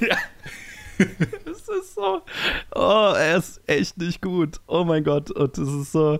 ja. 0.00 0.16
Es 0.98 1.60
ist 1.60 1.94
so. 1.94 2.20
Oh, 2.74 3.12
er 3.16 3.38
ist 3.38 3.60
echt 3.66 3.96
nicht 3.96 4.20
gut. 4.20 4.60
Oh 4.66 4.84
mein 4.84 5.02
Gott. 5.02 5.30
Und 5.30 5.56
das 5.56 5.68
ist 5.68 5.92
so. 5.92 6.18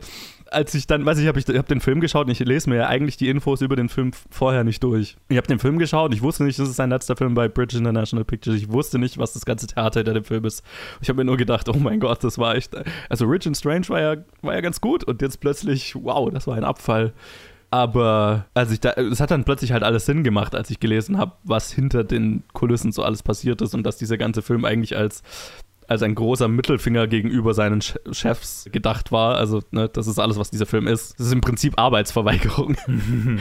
Als 0.50 0.74
ich 0.74 0.86
dann, 0.86 1.06
weiß 1.06 1.18
ich, 1.18 1.28
habe 1.28 1.38
ich 1.38 1.46
hab 1.46 1.68
den 1.68 1.80
Film 1.80 2.00
geschaut 2.00 2.26
und 2.26 2.32
ich 2.32 2.40
lese 2.40 2.68
mir 2.68 2.76
ja 2.76 2.86
eigentlich 2.88 3.16
die 3.16 3.28
Infos 3.28 3.60
über 3.60 3.76
den 3.76 3.88
Film 3.88 4.12
vorher 4.30 4.64
nicht 4.64 4.82
durch. 4.82 5.16
Ich 5.28 5.36
habe 5.36 5.46
den 5.46 5.58
Film 5.58 5.78
geschaut, 5.78 6.10
und 6.10 6.14
ich 6.14 6.22
wusste 6.22 6.44
nicht, 6.44 6.58
das 6.58 6.68
ist 6.68 6.76
sein 6.76 6.90
letzter 6.90 7.16
Film 7.16 7.34
bei 7.34 7.48
Bridge 7.48 7.78
International 7.78 8.24
Pictures. 8.24 8.56
Ich 8.56 8.70
wusste 8.72 8.98
nicht, 8.98 9.18
was 9.18 9.32
das 9.32 9.44
ganze 9.44 9.66
Theater 9.68 10.00
hinter 10.00 10.14
dem 10.14 10.24
Film 10.24 10.44
ist. 10.44 10.64
Ich 11.00 11.08
habe 11.08 11.18
mir 11.18 11.24
nur 11.24 11.36
gedacht, 11.36 11.68
oh 11.68 11.78
mein 11.78 12.00
Gott, 12.00 12.24
das 12.24 12.38
war 12.38 12.56
echt. 12.56 12.76
Also 13.08 13.26
Rich 13.26 13.46
and 13.46 13.56
Strange 13.56 13.88
war 13.88 14.00
ja, 14.00 14.16
war 14.42 14.54
ja 14.54 14.60
ganz 14.60 14.80
gut 14.80 15.04
und 15.04 15.22
jetzt 15.22 15.40
plötzlich, 15.40 15.94
wow, 15.94 16.30
das 16.30 16.46
war 16.46 16.56
ein 16.56 16.64
Abfall. 16.64 17.12
Aber 17.70 18.46
als 18.52 18.72
ich 18.72 18.80
da, 18.80 18.90
es 18.92 19.20
hat 19.20 19.30
dann 19.30 19.44
plötzlich 19.44 19.70
halt 19.70 19.84
alles 19.84 20.04
Sinn 20.04 20.24
gemacht, 20.24 20.56
als 20.56 20.70
ich 20.70 20.80
gelesen 20.80 21.18
habe, 21.18 21.32
was 21.44 21.72
hinter 21.72 22.02
den 22.02 22.42
Kulissen 22.52 22.90
so 22.90 23.04
alles 23.04 23.22
passiert 23.22 23.62
ist 23.62 23.74
und 23.74 23.84
dass 23.84 23.96
dieser 23.96 24.18
ganze 24.18 24.42
Film 24.42 24.64
eigentlich 24.64 24.96
als 24.96 25.22
als 25.90 26.04
ein 26.04 26.14
großer 26.14 26.46
Mittelfinger 26.46 27.08
gegenüber 27.08 27.52
seinen 27.52 27.82
Chefs 27.82 28.68
gedacht 28.70 29.10
war. 29.10 29.36
Also, 29.36 29.60
ne, 29.72 29.88
das 29.88 30.06
ist 30.06 30.20
alles, 30.20 30.38
was 30.38 30.48
dieser 30.48 30.66
Film 30.66 30.86
ist. 30.86 31.18
Das 31.18 31.26
ist 31.26 31.32
im 31.32 31.40
Prinzip 31.40 31.80
Arbeitsverweigerung. 31.80 32.76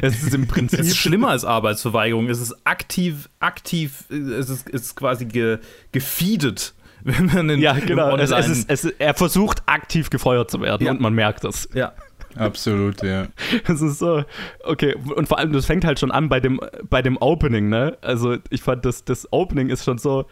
es 0.00 0.22
ist 0.22 0.34
im 0.34 0.46
Prinzip. 0.46 0.80
Es 0.80 0.88
ist 0.88 0.96
schlimmer 0.96 1.28
als 1.28 1.44
Arbeitsverweigerung. 1.44 2.30
Es 2.30 2.40
ist 2.40 2.56
aktiv, 2.64 3.28
aktiv, 3.38 4.04
es 4.08 4.48
ist, 4.48 4.66
es 4.68 4.82
ist 4.82 4.96
quasi 4.96 5.26
ge, 5.26 5.58
gefeedet. 5.92 6.72
Wenn 7.02 7.26
man 7.26 7.48
den, 7.48 7.60
ja, 7.60 7.74
genau. 7.74 8.16
Es, 8.16 8.30
es 8.30 8.48
ist, 8.48 8.70
es, 8.70 8.84
er 8.84 9.12
versucht 9.12 9.62
aktiv 9.66 10.08
gefeuert 10.08 10.50
zu 10.50 10.62
werden 10.62 10.86
ja. 10.86 10.92
und 10.92 11.02
man 11.02 11.12
merkt 11.12 11.44
das. 11.44 11.68
Ja. 11.74 11.92
Absolut, 12.36 13.02
ja. 13.02 13.28
Es 13.68 13.80
ist 13.80 13.98
so, 13.98 14.24
okay, 14.64 14.94
und 14.94 15.28
vor 15.28 15.38
allem, 15.38 15.52
das 15.52 15.66
fängt 15.66 15.84
halt 15.84 16.00
schon 16.00 16.10
an 16.10 16.28
bei 16.28 16.40
dem, 16.40 16.60
bei 16.88 17.02
dem 17.02 17.16
Opening, 17.18 17.68
ne? 17.68 17.96
Also, 18.00 18.38
ich 18.50 18.62
fand, 18.62 18.84
das, 18.84 19.04
das 19.04 19.32
Opening 19.32 19.68
ist 19.68 19.84
schon 19.84 19.98
so, 19.98 20.26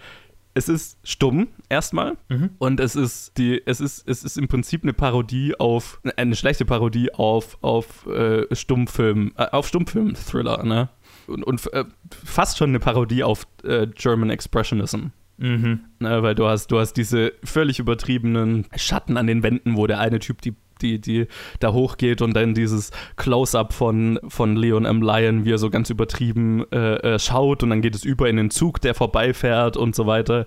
es 0.55 0.69
ist 0.69 0.99
stumm 1.05 1.49
erstmal 1.69 2.17
Mhm. 2.29 2.51
und 2.59 2.79
es 2.81 2.95
ist 2.97 3.39
die 3.39 3.63
es 3.65 3.81
ist 3.81 4.07
es 4.09 4.23
ist 4.25 4.37
im 4.37 4.49
Prinzip 4.49 4.83
eine 4.83 4.93
Parodie 4.93 5.55
auf 5.59 6.01
eine 6.17 6.35
schlechte 6.37 6.65
Parodie 6.65 7.13
auf 7.15 7.59
auf 7.63 8.07
äh, 8.07 8.47
Stummfilm 8.55 9.33
äh, 9.37 9.47
auf 9.51 9.69
Stummfilm 9.69 10.15
Thriller 10.15 10.63
ne 10.65 10.89
und, 11.27 11.43
und 11.45 11.73
äh, 11.73 11.85
fast 12.25 12.59
schon 12.59 12.71
eine 12.71 12.81
Parodie 12.81 13.23
auf 13.25 13.47
äh, 13.65 13.87
German 13.87 14.31
Expressionism 14.31 15.07
Mhm. 15.39 15.81
ne, 15.99 16.23
weil 16.23 16.35
du 16.35 16.47
hast 16.47 16.69
du 16.69 16.79
hast 16.79 16.93
diese 16.93 17.33
völlig 17.43 17.79
übertriebenen 17.79 18.67
Schatten 18.77 19.17
an 19.17 19.27
den 19.27 19.43
Wänden 19.43 19.77
wo 19.77 19.87
der 19.87 19.99
eine 19.99 20.19
Typ 20.19 20.43
die 20.43 20.55
die, 20.83 21.01
die 21.01 21.27
da 21.61 21.73
hochgeht 21.73 22.21
und 22.23 22.35
dann 22.35 22.55
dieses 22.55 22.91
Close-up 23.17 23.73
von, 23.73 24.19
von 24.29 24.57
Leon 24.57 24.85
M. 24.85 25.01
Lyon, 25.03 25.45
wie 25.45 25.53
er 25.53 25.59
so 25.59 25.71
ganz 25.71 25.89
übertrieben 25.91 26.65
äh, 26.73 27.15
äh, 27.15 27.19
schaut 27.19 27.63
und 27.63 27.71
dann 27.71 27.81
geht 27.83 27.95
es 27.95 28.05
über 28.05 28.29
in 28.29 28.37
den 28.37 28.51
Zug, 28.51 28.81
der 28.81 28.95
vorbeifährt 28.95 29.77
und 29.77 29.95
so 29.95 30.07
weiter. 30.07 30.47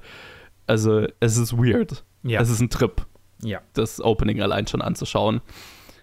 Also 0.68 1.08
es 1.20 1.38
ist 1.38 1.58
weird. 1.58 2.04
Ja. 2.24 2.42
Es 2.42 2.50
ist 2.50 2.60
ein 2.60 2.70
Trip, 2.70 3.06
Ja. 3.44 3.62
das 3.74 4.02
Opening 4.02 4.42
allein 4.42 4.68
schon 4.68 4.82
anzuschauen. 4.82 5.42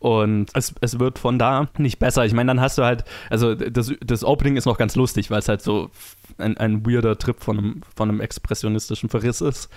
Und 0.03 0.51
es, 0.55 0.75
es 0.81 0.99
wird 0.99 1.21
von 1.21 1.39
da 1.39 1.69
nicht 1.79 2.01
besser. 2.01 2.25
Ich 2.25 2.33
meine, 2.35 2.49
dann 2.49 2.61
hast 2.61 2.77
du 2.77 2.83
halt, 2.83 3.05
also 3.31 3.55
das, 3.55 3.93
das 4.05 4.25
Opening 4.25 4.57
ist 4.57 4.67
noch 4.67 4.77
ganz 4.77 4.97
lustig, 4.97 5.31
weil 5.31 5.39
es 5.39 5.49
halt 5.49 5.63
so 5.63 5.91
ein, 6.39 6.57
ein 6.57 6.85
weirder 6.85 7.17
Trip 7.19 7.39
von 7.39 7.57
einem, 7.57 7.81
von 7.95 8.09
einem 8.09 8.21
expressionistischen 8.21 9.09
Verriss 9.11 9.41
ist. 9.41 9.71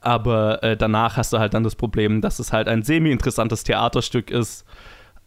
Aber 0.00 0.64
äh, 0.64 0.76
danach 0.76 1.16
hast 1.16 1.32
du 1.32 1.38
halt 1.38 1.54
dann 1.54 1.62
das 1.62 1.76
Problem, 1.76 2.20
dass 2.20 2.40
es 2.40 2.52
halt 2.52 2.66
ein 2.66 2.82
semi-interessantes 2.82 3.62
Theaterstück 3.62 4.32
ist. 4.32 4.64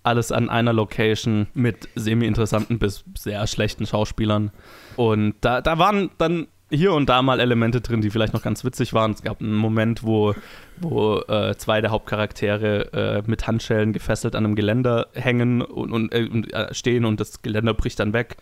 Alles 0.04 0.34
an 0.34 0.50
einer 0.50 0.74
Location 0.74 1.48
mit 1.54 1.88
semi-interessanten 1.96 2.78
bis 2.78 3.06
sehr 3.18 3.48
schlechten 3.48 3.86
Schauspielern. 3.86 4.52
Und 4.98 5.36
da, 5.40 5.62
da 5.62 5.78
waren 5.78 6.10
dann 6.18 6.48
hier 6.72 6.94
und 6.94 7.10
da 7.10 7.22
mal 7.22 7.40
Elemente 7.40 7.82
drin, 7.82 8.02
die 8.02 8.10
vielleicht 8.10 8.34
noch 8.34 8.42
ganz 8.42 8.64
witzig 8.64 8.94
waren. 8.94 9.12
Es 9.12 9.22
gab 9.22 9.42
einen 9.42 9.56
Moment, 9.56 10.04
wo, 10.04 10.34
wo 10.80 11.20
äh, 11.20 11.56
zwei 11.58 11.82
der 11.82 11.92
Hauptcharaktere 11.92 12.94
äh, 12.94 13.30
mit 13.30 13.46
Handschellen 13.46 13.94
gefesselt 13.94 14.36
an 14.36 14.46
einem 14.46 14.56
Geländer 14.56 15.08
hängen 15.14 15.62
und, 15.62 15.92
und, 15.92 16.14
äh, 16.14 16.24
äh, 16.24 16.74
stehen 16.74 17.06
und 17.06 17.20
das 17.20 17.42
Geländer 17.42 17.74
bricht 17.74 18.00
dann 18.00 18.14
weg. 18.14 18.38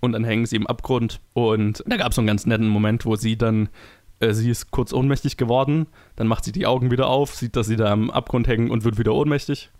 Und 0.00 0.12
dann 0.12 0.24
hängen 0.24 0.46
sie 0.46 0.56
im 0.56 0.66
Abgrund. 0.66 1.20
Und 1.32 1.84
da 1.86 1.96
gab 1.96 2.08
es 2.08 2.16
so 2.16 2.22
einen 2.22 2.26
ganz 2.26 2.46
netten 2.46 2.68
Moment, 2.68 3.04
wo 3.04 3.14
sie 3.16 3.36
dann, 3.36 3.68
äh, 4.18 4.32
sie 4.32 4.50
ist 4.50 4.70
kurz 4.70 4.92
ohnmächtig 4.92 5.36
geworden, 5.36 5.86
dann 6.16 6.26
macht 6.26 6.44
sie 6.44 6.52
die 6.52 6.66
Augen 6.66 6.90
wieder 6.90 7.06
auf, 7.06 7.34
sieht, 7.34 7.54
dass 7.54 7.66
sie 7.66 7.76
da 7.76 7.92
am 7.92 8.10
Abgrund 8.10 8.48
hängen 8.48 8.70
und 8.70 8.84
wird 8.84 8.98
wieder 8.98 9.14
ohnmächtig. 9.14 9.70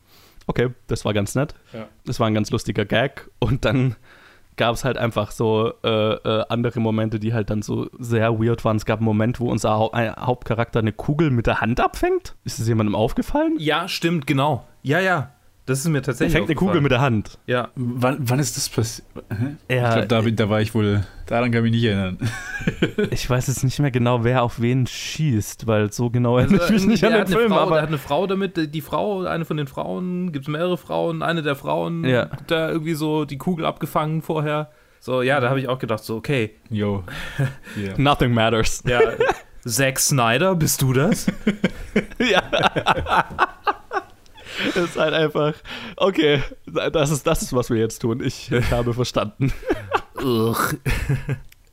Okay, 0.46 0.70
das 0.86 1.04
war 1.04 1.14
ganz 1.14 1.34
nett. 1.34 1.54
Ja. 1.72 1.88
Das 2.04 2.20
war 2.20 2.26
ein 2.26 2.34
ganz 2.34 2.50
lustiger 2.50 2.84
Gag. 2.84 3.30
Und 3.38 3.64
dann 3.64 3.96
gab 4.62 4.76
es 4.76 4.84
halt 4.84 4.96
einfach 4.96 5.32
so 5.32 5.72
äh, 5.82 5.88
äh, 5.88 6.44
andere 6.48 6.78
Momente, 6.78 7.18
die 7.18 7.34
halt 7.34 7.50
dann 7.50 7.62
so 7.62 7.88
sehr 7.98 8.38
weird 8.38 8.64
waren. 8.64 8.76
Es 8.76 8.86
gab 8.86 9.00
einen 9.00 9.06
Moment, 9.06 9.40
wo 9.40 9.50
unser 9.50 9.70
Hau 9.70 9.90
ein 9.90 10.14
Hauptcharakter 10.14 10.78
eine 10.78 10.92
Kugel 10.92 11.32
mit 11.32 11.48
der 11.48 11.60
Hand 11.60 11.80
abfängt. 11.80 12.36
Ist 12.44 12.60
das 12.60 12.68
jemandem 12.68 12.94
aufgefallen? 12.94 13.56
Ja, 13.58 13.88
stimmt, 13.88 14.24
genau. 14.28 14.64
Ja, 14.84 15.00
ja. 15.00 15.32
Das 15.64 15.78
ist 15.78 15.88
mir 15.88 15.98
Er 15.98 16.02
tatsächlich. 16.02 16.32
fängt 16.34 16.48
eine 16.48 16.56
Kugel 16.56 16.80
mit 16.80 16.90
der 16.90 17.00
Hand. 17.00 17.38
Ja. 17.46 17.68
Wann, 17.76 18.16
wann 18.20 18.40
ist 18.40 18.56
das 18.56 18.68
passiert? 18.68 19.06
Ich 19.68 19.76
Ja, 19.76 19.92
glaube, 19.92 20.06
da, 20.08 20.20
bin- 20.22 20.34
da 20.36 20.48
war 20.50 20.60
ich 20.60 20.74
wohl. 20.74 21.02
Daran 21.26 21.52
kann 21.52 21.64
ich 21.64 21.70
mich 21.70 21.80
nicht 21.80 21.84
erinnern. 21.84 22.18
ich 23.12 23.30
weiß 23.30 23.46
jetzt 23.46 23.62
nicht 23.62 23.78
mehr 23.78 23.92
genau, 23.92 24.24
wer 24.24 24.42
auf 24.42 24.60
wen 24.60 24.86
schießt, 24.88 25.68
weil 25.68 25.92
so 25.92 26.10
genau 26.10 26.36
erinnere 26.38 26.64
ich 26.66 26.70
mich 26.72 26.86
nicht 26.86 27.04
an 27.04 27.12
den 27.12 27.20
hat 27.20 27.28
eine 27.28 27.36
Film. 27.36 27.52
Frau, 27.52 27.60
Aber 27.60 27.80
hat 27.80 27.88
eine 27.88 27.98
Frau 27.98 28.26
damit, 28.26 28.74
die 28.74 28.80
Frau, 28.80 29.22
eine 29.22 29.44
von 29.44 29.56
den 29.56 29.68
Frauen, 29.68 30.32
gibt 30.32 30.46
es 30.46 30.48
mehrere 30.50 30.76
Frauen, 30.76 31.22
eine 31.22 31.42
der 31.42 31.54
Frauen, 31.54 32.04
Ja. 32.04 32.22
hat 32.30 32.50
da 32.50 32.68
irgendwie 32.68 32.94
so 32.94 33.24
die 33.24 33.38
Kugel 33.38 33.64
abgefangen 33.64 34.20
vorher. 34.20 34.70
So, 34.98 35.22
ja, 35.22 35.38
da 35.40 35.48
habe 35.48 35.60
ich 35.60 35.68
auch 35.68 35.78
gedacht, 35.78 36.02
so, 36.04 36.16
okay, 36.16 36.56
Yo. 36.70 37.04
Yeah. 37.76 37.94
nothing 37.98 38.34
matters. 38.34 38.82
ja, 38.86 39.00
Zack 39.64 40.00
Snyder, 40.00 40.56
bist 40.56 40.82
du 40.82 40.92
das? 40.92 41.26
ja. 42.18 42.42
Das 44.66 44.76
ist 44.84 44.96
halt 44.96 45.14
einfach, 45.14 45.54
okay, 45.96 46.42
das 46.66 47.10
ist, 47.10 47.26
das 47.26 47.42
ist, 47.42 47.52
was 47.52 47.70
wir 47.70 47.78
jetzt 47.78 48.00
tun. 48.00 48.22
Ich, 48.22 48.50
ich 48.50 48.70
habe 48.70 48.94
verstanden. 48.94 49.52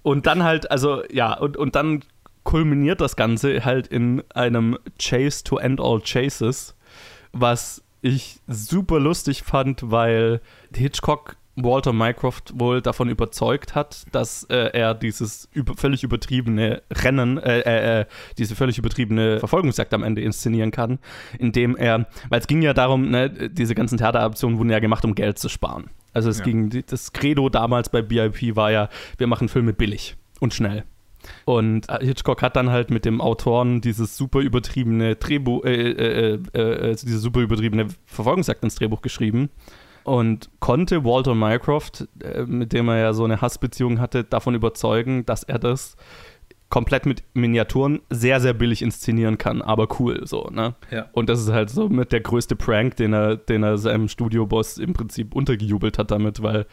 Und 0.01 0.25
dann 0.25 0.43
halt, 0.43 0.71
also 0.71 1.03
ja, 1.11 1.33
und, 1.37 1.57
und 1.57 1.75
dann 1.75 2.03
kulminiert 2.43 3.01
das 3.01 3.15
Ganze 3.15 3.63
halt 3.65 3.87
in 3.87 4.23
einem 4.33 4.77
Chase 4.97 5.43
to 5.43 5.57
End 5.57 5.79
All 5.79 6.01
Chases, 6.01 6.75
was 7.31 7.83
ich 8.01 8.39
super 8.47 8.99
lustig 8.99 9.43
fand, 9.43 9.91
weil 9.91 10.41
Hitchcock 10.73 11.35
Walter 11.63 11.93
Mycroft 11.93 12.53
wohl 12.55 12.81
davon 12.81 13.09
überzeugt 13.09 13.75
hat, 13.75 14.05
dass 14.11 14.43
äh, 14.45 14.71
er 14.73 14.93
dieses 14.93 15.49
über, 15.51 15.75
völlig 15.75 16.03
übertriebene 16.03 16.81
Rennen, 16.91 17.37
äh, 17.37 17.59
äh, 17.59 18.01
äh, 18.01 18.05
diese 18.37 18.55
völlig 18.55 18.77
übertriebene 18.77 19.39
Verfolgungsjagd 19.39 19.93
am 19.93 20.03
Ende 20.03 20.21
inszenieren 20.21 20.71
kann, 20.71 20.99
indem 21.37 21.75
er, 21.75 22.07
weil 22.29 22.39
es 22.39 22.47
ging 22.47 22.61
ja 22.61 22.73
darum, 22.73 23.09
ne, 23.09 23.29
diese 23.49 23.75
ganzen 23.75 23.97
Theateraktionen 23.97 24.57
wurden 24.57 24.69
ja 24.69 24.79
gemacht, 24.79 25.05
um 25.05 25.15
Geld 25.15 25.39
zu 25.39 25.49
sparen. 25.49 25.89
Also 26.13 26.29
es 26.29 26.39
Ja. 26.39 26.45
ging, 26.45 26.83
das 26.87 27.13
Credo 27.13 27.49
damals 27.49 27.89
bei 27.89 28.01
BIP 28.01 28.55
war 28.55 28.71
ja, 28.71 28.89
wir 29.17 29.27
machen 29.27 29.49
Filme 29.49 29.73
billig 29.73 30.15
und 30.39 30.53
schnell. 30.53 30.83
Und 31.45 31.87
Hitchcock 32.01 32.41
hat 32.41 32.55
dann 32.55 32.69
halt 32.69 32.91
mit 32.91 33.03
dem 33.05 33.19
Autoren 33.19 33.81
dieses 33.81 34.15
super 34.15 34.39
übertriebene 34.39 35.15
Drehbuch, 35.17 35.65
äh, 35.65 35.91
äh, 35.91 36.39
äh, 36.53 36.59
äh, 36.59 36.95
diese 36.95 37.19
super 37.19 37.41
übertriebene 37.41 37.87
Verfolgungsjagd 38.05 38.63
ins 38.63 38.75
Drehbuch 38.75 39.01
geschrieben 39.01 39.49
und 40.09 40.49
konnte 40.59 41.03
Walter 41.03 41.35
Mycroft, 41.35 42.07
äh, 42.23 42.43
mit 42.43 42.73
dem 42.73 42.89
er 42.89 42.97
ja 42.97 43.13
so 43.13 43.25
eine 43.25 43.41
Hassbeziehung 43.41 43.99
hatte, 43.99 44.23
davon 44.23 44.55
überzeugen, 44.55 45.23
dass 45.25 45.43
er 45.43 45.59
das 45.59 45.97
komplett 46.69 47.05
mit 47.05 47.23
Miniaturen 47.33 48.01
sehr, 48.09 48.39
sehr 48.39 48.53
billig 48.53 48.81
inszenieren 48.81 49.37
kann, 49.37 49.61
aber 49.61 49.87
cool 49.99 50.25
so, 50.25 50.49
ne? 50.51 50.73
Ja. 50.89 51.07
Und 51.11 51.29
das 51.29 51.41
ist 51.41 51.51
halt 51.51 51.69
so 51.69 51.89
mit 51.89 52.11
der 52.11 52.21
größte 52.21 52.55
Prank, 52.55 52.95
den 52.95 53.13
er, 53.13 53.37
den 53.37 53.61
er 53.61 53.77
seinem 53.77 54.07
Studioboss 54.07 54.79
im 54.79 54.93
Prinzip 54.93 55.35
untergejubelt 55.35 55.99
hat 55.99 56.09
damit, 56.09 56.41
weil 56.41 56.65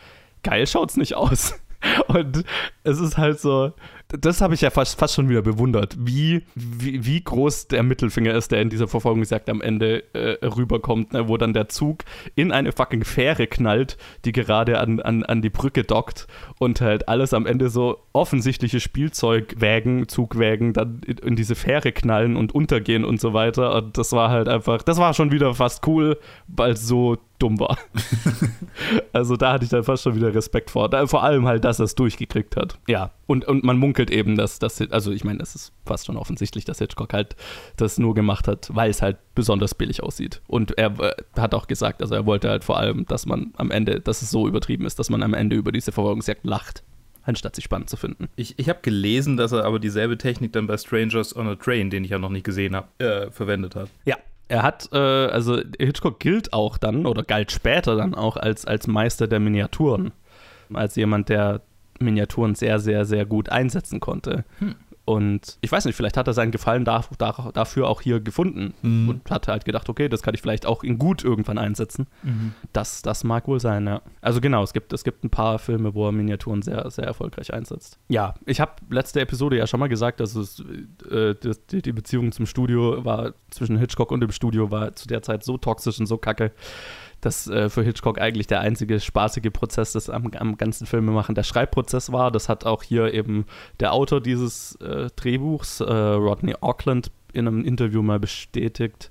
geil 0.43 0.67
schaut's 0.67 0.97
nicht 0.97 1.15
aus. 1.15 1.61
Und 2.09 2.43
es 2.85 2.99
ist 2.99 3.19
halt 3.19 3.39
so, 3.39 3.73
das 4.09 4.41
habe 4.41 4.55
ich 4.55 4.61
ja 4.61 4.71
fast, 4.71 4.99
fast 4.99 5.15
schon 5.15 5.29
wieder 5.29 5.43
bewundert, 5.43 5.97
wie, 5.99 6.43
wie, 6.55 7.05
wie 7.05 7.23
groß 7.23 7.69
der 7.69 7.83
Mittelfinger 7.83 8.35
ist, 8.35 8.53
der 8.53 8.63
in 8.63 8.71
dieser 8.71 8.87
Verfolgungsjagd 8.87 9.51
am 9.51 9.61
Ende 9.61 10.05
äh, 10.15 10.45
rüberkommt, 10.47 11.13
ne, 11.13 11.29
wo 11.29 11.37
dann 11.37 11.53
der 11.53 11.69
Zug 11.69 12.05
in 12.37 12.53
eine 12.53 12.71
fucking 12.71 13.05
Fähre 13.05 13.49
knallt, 13.49 13.97
die 14.25 14.31
gerade 14.33 14.79
an, 14.79 15.01
an, 15.01 15.25
an 15.25 15.43
die 15.43 15.51
Brücke 15.51 15.83
dockt 15.83 16.29
und 16.59 16.81
halt 16.81 17.09
alles 17.09 17.35
am 17.35 17.47
Ende 17.47 17.69
so 17.69 17.99
offensichtliche 18.13 18.79
Spielzeugwägen, 18.79 20.09
Zugwägen 20.09 20.73
dann 20.73 21.01
in, 21.05 21.19
in 21.19 21.37
diese 21.37 21.57
Fähre 21.57 21.91
knallen 21.91 22.37
und 22.37 22.55
untergehen 22.55 23.05
und 23.05 23.21
so 23.21 23.33
weiter. 23.35 23.75
Und 23.75 23.99
das 23.99 24.13
war 24.13 24.31
halt 24.31 24.49
einfach, 24.49 24.83
das 24.83 24.99
war 24.99 25.15
schon 25.15 25.33
wieder 25.33 25.55
fast 25.55 25.85
cool, 25.89 26.17
weil 26.47 26.77
so 26.77 27.17
dumm 27.39 27.59
war. 27.61 27.79
also 29.13 29.37
da 29.37 29.53
hatte 29.53 29.65
ich 29.65 29.71
dann 29.71 29.85
fast 29.85 30.03
schon 30.03 30.15
wieder 30.15 30.35
Respekt 30.35 30.71
vor. 30.71 30.89
Da, 30.89 31.07
vor 31.07 31.23
allem 31.23 31.47
halt, 31.47 31.65
dass 31.65 31.79
er 31.79 31.85
es 31.85 31.95
durchgekriegt 31.95 32.57
hat. 32.57 32.79
Ja, 32.87 33.13
und, 33.27 33.47
und 33.47 33.65
man 33.65 33.79
munkelt 33.79 34.11
eben, 34.11 34.37
dass 34.37 34.59
das, 34.59 34.81
also 34.91 35.13
ich 35.13 35.25
meine, 35.25 35.39
das 35.39 35.55
ist 35.55 35.73
fast 35.85 36.07
schon 36.07 36.17
offensichtlich, 36.17 36.65
dass 36.65 36.79
Hitchcock 36.79 37.13
halt 37.13 37.37
das 37.77 37.99
nur 37.99 38.15
gemacht 38.15 38.49
hat, 38.49 38.71
weil 38.75 38.91
es 38.91 39.03
halt 39.03 39.19
besonders 39.35 39.75
billig 39.75 40.03
aussieht. 40.03 40.41
Und 40.47 40.77
er 40.79 40.99
äh, 41.01 41.15
hat 41.37 41.55
auch 41.55 41.67
gesagt, 41.67 42.03
also 42.03 42.15
er 42.15 42.27
wollte 42.27 42.49
halt 42.49 42.65
vor 42.65 42.79
allem, 42.79 43.07
dass 43.07 43.27
man 43.27 43.53
am 43.57 43.71
Ende, 43.71 44.01
dass 44.01 44.23
es 44.23 44.31
so 44.31 44.49
übertrieben 44.49 44.85
ist, 44.85 44.99
dass 44.99 45.11
man 45.11 45.23
am 45.23 45.35
Ende 45.35 45.57
über 45.57 45.73
diese 45.73 45.93
Verfolgungsjagd 45.93 46.45
lacht, 46.45 46.83
anstatt 47.23 47.57
sie 47.57 47.63
spannend 47.63 47.91
zu 47.91 47.97
finden. 47.97 48.29
Ich, 48.37 48.59
ich 48.59 48.69
habe 48.69 48.81
gelesen, 48.83 49.37
dass 49.37 49.53
er 49.53 49.65
aber 49.65 49.79
dieselbe 49.79 50.17
Technik 50.19 50.53
dann 50.53 50.67
bei 50.67 50.77
Strangers 50.77 51.35
on 51.37 51.49
a 51.49 51.55
Train, 51.57 51.91
den 51.91 52.05
ich 52.05 52.11
ja 52.11 52.19
noch 52.19 52.31
nicht 52.31 52.45
gesehen 52.45 52.77
habe, 52.77 52.89
äh, 52.99 53.31
verwendet 53.31 53.75
hat. 53.75 53.91
Ja. 54.05 54.17
Er 54.49 54.63
hat, 54.63 54.89
äh, 54.93 54.97
also 54.97 55.61
Hitchcock 55.79 56.21
gilt 56.21 56.53
auch 56.53 56.79
dann 56.79 57.07
oder 57.07 57.23
galt 57.23 57.51
später 57.51 57.97
dann 57.97 58.15
auch 58.15 58.37
als, 58.37 58.65
als 58.65 58.87
Meister 58.87 59.27
der 59.27 59.41
Miniaturen. 59.41 60.13
Als 60.73 60.97
jemand, 60.97 61.29
der 61.29 61.63
Miniaturen 61.99 62.55
sehr, 62.55 62.79
sehr, 62.79 63.05
sehr 63.05 63.27
gut 63.27 63.49
einsetzen 63.49 64.01
konnte. 64.01 64.45
Und 65.07 65.57
ich 65.61 65.71
weiß 65.71 65.85
nicht, 65.85 65.95
vielleicht 65.95 66.17
hat 66.17 66.27
er 66.27 66.35
seinen 66.35 66.51
Gefallen 66.51 66.85
da, 66.85 67.05
da, 67.17 67.51
dafür 67.55 67.89
auch 67.89 68.01
hier 68.03 68.19
gefunden 68.21 68.75
Mhm. 68.83 69.09
und 69.09 69.31
hat 69.31 69.47
halt 69.47 69.65
gedacht, 69.65 69.89
okay, 69.89 70.09
das 70.09 70.21
kann 70.21 70.35
ich 70.35 70.43
vielleicht 70.43 70.67
auch 70.67 70.83
in 70.83 70.99
gut 70.99 71.23
irgendwann 71.23 71.59
einsetzen. 71.59 72.09
Das, 72.73 73.03
das 73.03 73.23
mag 73.23 73.47
wohl 73.47 73.61
sein, 73.61 73.87
ja. 73.87 74.03
Also 74.21 74.41
genau, 74.41 74.65
es 74.65 74.73
gibt, 74.73 74.93
es 74.93 75.05
gibt 75.05 75.23
ein 75.25 75.31
paar 75.31 75.61
Filme, 75.61 75.95
wo 75.95 76.07
er 76.09 76.13
Miniaturen 76.13 76.61
sehr, 76.61 76.91
sehr 76.91 77.05
erfolgreich 77.05 77.55
einsetzt. 77.55 78.01
Ja, 78.09 78.35
ich 78.47 78.61
habe 78.61 78.73
letzte 78.91 79.21
Episode 79.21 79.57
ja 79.57 79.69
schon 79.69 79.79
mal 79.79 79.89
gesagt, 79.89 80.19
dass 80.19 80.35
es, 80.35 80.63
äh, 81.09 81.35
die, 81.71 81.83
die 81.83 81.93
Beziehung 81.93 82.33
zum 82.33 82.47
Studio 82.47 83.05
war, 83.05 83.35
zwischen 83.51 83.79
Hitchcock 83.79 84.11
und 84.11 84.21
dem 84.21 84.33
Studio 84.33 84.73
war 84.73 84.97
zu 84.97 85.07
der 85.07 85.23
Zeit 85.23 85.45
so 85.45 85.57
toxisch 85.57 86.01
und 86.01 86.07
so 86.07 86.19
kacke, 86.19 86.51
dass 87.27 87.49
äh, 87.49 87.69
für 87.69 87.83
Hitchcock 87.83 88.21
eigentlich 88.21 88.47
der 88.47 88.61
einzige 88.61 89.01
spaßige 89.01 89.51
Prozess 89.53 89.93
des 89.93 90.09
am, 90.09 90.31
am 90.39 90.57
ganzen 90.57 90.87
Filmemachen 90.87 91.35
der 91.35 91.43
Schreibprozess 91.43 92.13
war. 92.13 92.31
Das 92.31 92.49
hat 92.49 92.65
auch 92.65 92.83
hier 92.83 93.13
eben 93.13 93.47
der 93.81 93.93
Autor 93.93 94.21
dieses 94.21 94.77
äh, 94.77 95.09
Drehbuchs, 95.17 95.81
äh, 95.81 95.93
Rodney 95.93 96.55
Auckland, 96.61 97.11
in 97.33 97.49
einem 97.49 97.65
Interview 97.65 98.03
mal 98.03 98.21
bestätigt. 98.21 99.11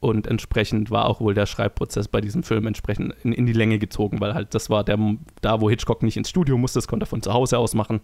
Und 0.00 0.26
entsprechend 0.26 0.90
war 0.90 1.06
auch 1.06 1.20
wohl 1.20 1.34
der 1.34 1.46
Schreibprozess 1.46 2.08
bei 2.08 2.20
diesem 2.20 2.42
Film 2.42 2.66
entsprechend 2.66 3.14
in, 3.22 3.32
in 3.32 3.46
die 3.46 3.52
Länge 3.52 3.78
gezogen, 3.78 4.20
weil 4.20 4.34
halt 4.34 4.52
das 4.54 4.68
war 4.68 4.82
der, 4.82 4.98
da, 5.40 5.60
wo 5.60 5.70
Hitchcock 5.70 6.02
nicht 6.02 6.16
ins 6.16 6.28
Studio 6.28 6.58
musste, 6.58 6.78
das 6.78 6.88
konnte 6.88 7.04
er 7.04 7.06
von 7.06 7.22
zu 7.22 7.32
Hause 7.32 7.58
aus 7.58 7.74
machen. 7.74 8.00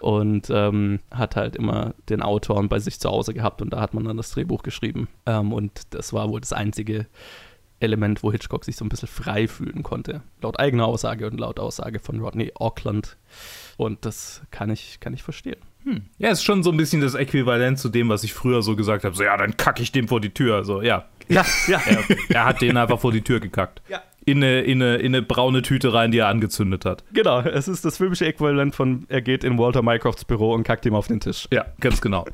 und 0.00 0.48
ähm, 0.50 1.00
hat 1.10 1.36
halt 1.36 1.56
immer 1.56 1.94
den 2.08 2.22
Autoren 2.22 2.68
bei 2.68 2.78
sich 2.78 2.98
zu 2.98 3.10
Hause 3.10 3.34
gehabt 3.34 3.60
und 3.60 3.72
da 3.74 3.80
hat 3.80 3.92
man 3.92 4.04
dann 4.04 4.16
das 4.16 4.30
Drehbuch 4.30 4.62
geschrieben. 4.62 5.08
Ähm, 5.26 5.52
und 5.52 5.94
das 5.94 6.14
war 6.14 6.30
wohl 6.30 6.40
das 6.40 6.54
einzige 6.54 7.06
Element, 7.80 8.22
wo 8.22 8.32
Hitchcock 8.32 8.64
sich 8.64 8.76
so 8.76 8.84
ein 8.84 8.88
bisschen 8.88 9.08
frei 9.08 9.48
fühlen 9.48 9.82
konnte. 9.82 10.22
Laut 10.40 10.58
eigener 10.58 10.86
Aussage 10.86 11.26
und 11.26 11.38
laut 11.38 11.60
Aussage 11.60 11.98
von 11.98 12.20
Rodney 12.20 12.52
Auckland. 12.54 13.16
Und 13.76 14.04
das 14.04 14.42
kann 14.50 14.70
ich, 14.70 15.00
kann 15.00 15.12
ich 15.12 15.22
verstehen. 15.22 15.60
Hm. 15.84 16.02
Ja, 16.18 16.30
ist 16.30 16.42
schon 16.42 16.62
so 16.62 16.70
ein 16.70 16.76
bisschen 16.76 17.00
das 17.00 17.14
Äquivalent 17.14 17.78
zu 17.78 17.88
dem, 17.88 18.08
was 18.08 18.24
ich 18.24 18.32
früher 18.32 18.62
so 18.62 18.74
gesagt 18.76 19.04
habe. 19.04 19.14
So, 19.14 19.22
ja, 19.22 19.36
dann 19.36 19.56
kacke 19.56 19.82
ich 19.82 19.92
dem 19.92 20.08
vor 20.08 20.20
die 20.20 20.30
Tür. 20.30 20.64
So, 20.64 20.82
ja. 20.82 21.06
Ja, 21.28 21.44
ja. 21.68 21.80
Er, 21.86 22.04
er 22.28 22.44
hat 22.44 22.60
den 22.60 22.76
einfach 22.76 22.98
vor 22.98 23.12
die 23.12 23.22
Tür 23.22 23.40
gekackt. 23.40 23.82
Ja. 23.88 24.02
In 24.24 24.38
eine, 24.42 24.62
in, 24.62 24.82
eine, 24.82 24.96
in 24.96 25.14
eine 25.14 25.22
braune 25.22 25.62
Tüte 25.62 25.92
rein, 25.92 26.10
die 26.10 26.18
er 26.18 26.26
angezündet 26.26 26.84
hat. 26.84 27.04
Genau, 27.12 27.40
es 27.42 27.68
ist 27.68 27.84
das 27.84 27.98
filmische 27.98 28.26
Äquivalent 28.26 28.74
von, 28.74 29.06
er 29.08 29.22
geht 29.22 29.44
in 29.44 29.56
Walter 29.56 29.82
Mycrofts 29.82 30.24
Büro 30.24 30.52
und 30.52 30.64
kackt 30.64 30.84
ihm 30.84 30.96
auf 30.96 31.06
den 31.06 31.20
Tisch. 31.20 31.46
Ja, 31.52 31.66
ganz 31.78 32.00
genau. 32.00 32.26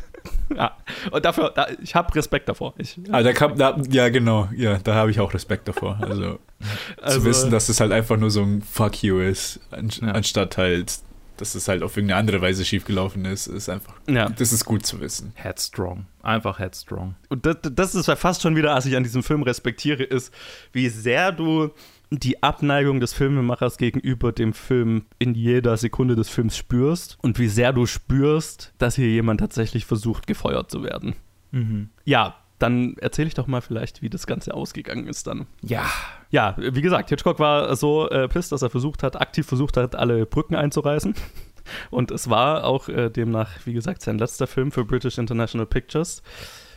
Ja. 0.56 0.76
Und 1.10 1.24
dafür, 1.24 1.50
da, 1.54 1.66
ich 1.82 1.94
habe 1.94 2.14
Respekt 2.14 2.48
davor. 2.48 2.74
Ich, 2.76 2.98
Ah, 3.10 3.22
da 3.22 3.32
kam, 3.32 3.56
da, 3.56 3.80
ja, 3.90 4.08
genau, 4.10 4.48
ja, 4.54 4.78
da 4.78 4.94
habe 4.94 5.10
ich 5.10 5.18
auch 5.20 5.32
Respekt 5.32 5.66
davor. 5.68 5.98
Also, 6.02 6.38
Also- 7.00 7.20
zu 7.20 7.24
wissen, 7.24 7.50
dass 7.50 7.68
es 7.68 7.80
halt 7.80 7.90
einfach 7.92 8.16
nur 8.16 8.30
so 8.30 8.42
ein 8.42 8.62
Fuck 8.62 9.02
you 9.02 9.18
ist, 9.20 9.60
an, 9.70 9.88
Ja. 10.00 10.08
anstatt 10.12 10.58
halt, 10.58 10.98
dass 11.38 11.54
es 11.54 11.66
halt 11.68 11.82
auf 11.82 11.96
irgendeine 11.96 12.20
andere 12.20 12.40
Weise 12.42 12.64
schiefgelaufen 12.64 13.24
ist, 13.24 13.46
ist 13.46 13.68
einfach, 13.68 13.94
ja. 14.08 14.28
das 14.28 14.52
ist 14.52 14.64
gut 14.64 14.84
zu 14.86 15.00
wissen. 15.00 15.32
Headstrong. 15.34 16.06
Einfach 16.22 16.58
headstrong. 16.58 17.14
Und 17.30 17.46
das, 17.46 17.56
das 17.62 17.94
ist 17.94 18.06
ja 18.06 18.14
fast 18.16 18.42
schon 18.42 18.54
wieder, 18.54 18.74
was 18.74 18.86
ich 18.86 18.94
an 18.94 19.02
diesem 19.02 19.22
Film 19.22 19.42
respektiere, 19.42 20.02
ist, 20.04 20.32
wie 20.72 20.88
sehr 20.88 21.32
du 21.32 21.70
die 22.18 22.42
Abneigung 22.42 23.00
des 23.00 23.12
Filmemachers 23.12 23.76
gegenüber 23.78 24.32
dem 24.32 24.52
Film 24.52 25.06
in 25.18 25.34
jeder 25.34 25.76
Sekunde 25.76 26.16
des 26.16 26.28
Films 26.28 26.56
spürst 26.56 27.18
und 27.22 27.38
wie 27.38 27.48
sehr 27.48 27.72
du 27.72 27.86
spürst, 27.86 28.74
dass 28.78 28.96
hier 28.96 29.08
jemand 29.08 29.40
tatsächlich 29.40 29.86
versucht, 29.86 30.26
gefeuert 30.26 30.70
zu 30.70 30.82
werden. 30.82 31.14
Mhm. 31.52 31.90
Ja, 32.04 32.36
dann 32.58 32.96
erzähle 32.98 33.28
ich 33.28 33.34
doch 33.34 33.46
mal 33.46 33.60
vielleicht, 33.60 34.02
wie 34.02 34.10
das 34.10 34.26
Ganze 34.26 34.54
ausgegangen 34.54 35.08
ist 35.08 35.26
dann. 35.26 35.46
Ja. 35.62 35.84
Ja, 36.30 36.54
wie 36.56 36.80
gesagt, 36.80 37.08
Hitchcock 37.08 37.38
war 37.38 37.74
so 37.76 38.08
äh, 38.08 38.28
pisst, 38.28 38.52
dass 38.52 38.62
er 38.62 38.70
versucht 38.70 39.02
hat, 39.02 39.20
aktiv 39.20 39.46
versucht 39.46 39.76
hat, 39.76 39.96
alle 39.96 40.26
Brücken 40.26 40.54
einzureißen. 40.54 41.14
Und 41.90 42.10
es 42.10 42.30
war 42.30 42.64
auch 42.64 42.88
äh, 42.88 43.10
demnach, 43.10 43.50
wie 43.64 43.72
gesagt, 43.72 44.02
sein 44.02 44.18
letzter 44.18 44.46
Film 44.46 44.72
für 44.72 44.84
British 44.84 45.18
International 45.18 45.66
Pictures. 45.66 46.22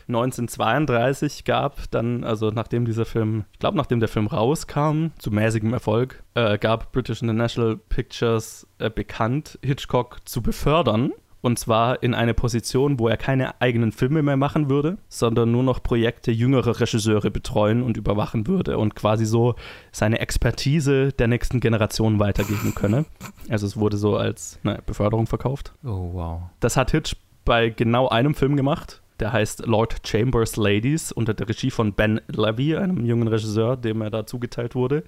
1932 0.07 1.45
gab 1.45 1.89
dann, 1.91 2.23
also 2.23 2.51
nachdem 2.51 2.85
dieser 2.85 3.05
Film, 3.05 3.45
ich 3.53 3.59
glaube, 3.59 3.77
nachdem 3.77 3.99
der 3.99 4.09
Film 4.09 4.27
rauskam, 4.27 5.07
zu 5.17 5.31
mäßigem 5.31 5.73
Erfolg, 5.73 6.23
äh, 6.35 6.57
gab 6.57 6.91
British 6.91 7.21
International 7.21 7.77
Pictures 7.77 8.67
äh, 8.77 8.89
bekannt, 8.89 9.57
Hitchcock 9.63 10.19
zu 10.25 10.41
befördern. 10.41 11.11
Und 11.41 11.59
zwar 11.59 12.01
in 12.01 12.15
eine 12.15 12.33
Position, 12.33 12.97
wo 12.97 13.07
er 13.07 13.17
keine 13.17 13.61
eigenen 13.61 13.91
Filme 13.91 14.23
mehr 14.23 14.35
machen 14.35 14.67
würde, 14.67 14.97
sondern 15.09 15.51
nur 15.51 15.61
noch 15.61 15.83
Projekte 15.83 16.31
jüngerer 16.31 16.79
Regisseure 16.79 17.29
betreuen 17.29 17.83
und 17.83 17.97
überwachen 17.97 18.47
würde 18.47 18.79
und 18.79 18.95
quasi 18.95 19.25
so 19.25 19.53
seine 19.91 20.21
Expertise 20.21 21.09
der 21.11 21.27
nächsten 21.27 21.59
Generation 21.59 22.17
weitergeben 22.19 22.73
könne. 22.73 23.05
Also 23.47 23.67
es 23.67 23.77
wurde 23.77 23.97
so 23.97 24.17
als 24.17 24.57
eine 24.63 24.81
Beförderung 24.83 25.27
verkauft. 25.27 25.73
Oh, 25.83 26.13
wow. 26.13 26.41
Das 26.61 26.77
hat 26.77 26.89
Hitch 26.89 27.15
bei 27.45 27.69
genau 27.69 28.09
einem 28.09 28.33
Film 28.33 28.55
gemacht. 28.55 29.03
Der 29.19 29.31
heißt 29.31 29.65
Lord 29.65 30.05
Chambers 30.05 30.57
Ladies 30.57 31.11
unter 31.11 31.33
der 31.33 31.47
Regie 31.47 31.71
von 31.71 31.93
Ben 31.93 32.21
Levy, 32.27 32.75
einem 32.75 33.05
jungen 33.05 33.27
Regisseur, 33.27 33.77
dem 33.77 34.01
er 34.01 34.09
da 34.09 34.25
zugeteilt 34.25 34.75
wurde. 34.75 35.03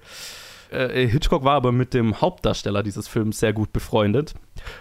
Äh, 0.70 1.06
Hitchcock 1.06 1.44
war 1.44 1.54
aber 1.54 1.72
mit 1.72 1.94
dem 1.94 2.20
Hauptdarsteller 2.20 2.82
dieses 2.82 3.08
Films 3.08 3.40
sehr 3.40 3.52
gut 3.52 3.72
befreundet. 3.72 4.34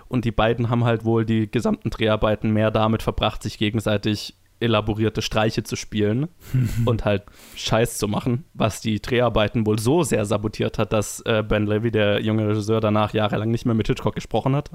Und 0.07 0.25
die 0.25 0.31
beiden 0.31 0.69
haben 0.69 0.83
halt 0.83 1.05
wohl 1.05 1.25
die 1.25 1.49
gesamten 1.49 1.89
Dreharbeiten 1.89 2.51
mehr 2.51 2.71
damit 2.71 3.03
verbracht, 3.03 3.43
sich 3.43 3.57
gegenseitig 3.57 4.35
elaborierte 4.59 5.21
Streiche 5.21 5.63
zu 5.63 5.75
spielen 5.75 6.27
und 6.85 7.05
halt 7.05 7.23
Scheiß 7.55 7.97
zu 7.97 8.07
machen, 8.07 8.45
was 8.53 8.81
die 8.81 9.01
Dreharbeiten 9.01 9.65
wohl 9.65 9.79
so 9.79 10.03
sehr 10.03 10.25
sabotiert 10.25 10.79
hat, 10.79 10.93
dass 10.93 11.21
äh, 11.21 11.43
Ben 11.47 11.67
Levy, 11.67 11.91
der 11.91 12.21
junge 12.21 12.47
Regisseur, 12.47 12.81
danach 12.81 13.13
jahrelang 13.13 13.51
nicht 13.51 13.65
mehr 13.65 13.75
mit 13.75 13.87
Hitchcock 13.87 14.15
gesprochen 14.15 14.55
hat. 14.55 14.71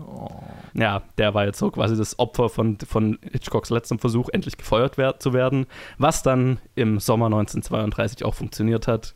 Ja, 0.75 1.03
der 1.19 1.35
war 1.35 1.47
jetzt 1.47 1.59
so 1.59 1.71
quasi 1.71 1.97
das 1.97 2.19
Opfer 2.19 2.49
von, 2.49 2.79
von 2.79 3.19
Hitchcocks 3.31 3.71
letztem 3.71 3.99
Versuch, 3.99 4.29
endlich 4.33 4.57
gefeuert 4.57 4.99
wer 4.99 5.19
zu 5.19 5.33
werden, 5.33 5.67
was 5.99 6.23
dann 6.23 6.59
im 6.75 7.01
Sommer 7.01 7.27
1932 7.27 8.25
auch 8.25 8.35
funktioniert 8.35 8.87
hat, 8.87 9.15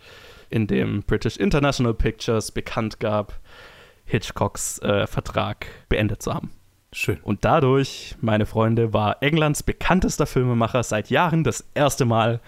indem 0.50 1.02
British 1.02 1.36
International 1.36 1.94
Pictures 1.94 2.52
bekannt 2.52 3.00
gab, 3.00 3.40
Hitchcocks 4.04 4.78
äh, 4.80 5.06
Vertrag 5.06 5.66
beendet 5.88 6.22
zu 6.22 6.32
haben. 6.32 6.50
Schön. 6.98 7.18
Und 7.22 7.44
dadurch, 7.44 8.16
meine 8.22 8.46
Freunde, 8.46 8.94
war 8.94 9.22
Englands 9.22 9.62
bekanntester 9.62 10.24
Filmemacher 10.24 10.82
seit 10.82 11.10
Jahren 11.10 11.44
das 11.44 11.62
erste 11.74 12.06
Mal 12.06 12.40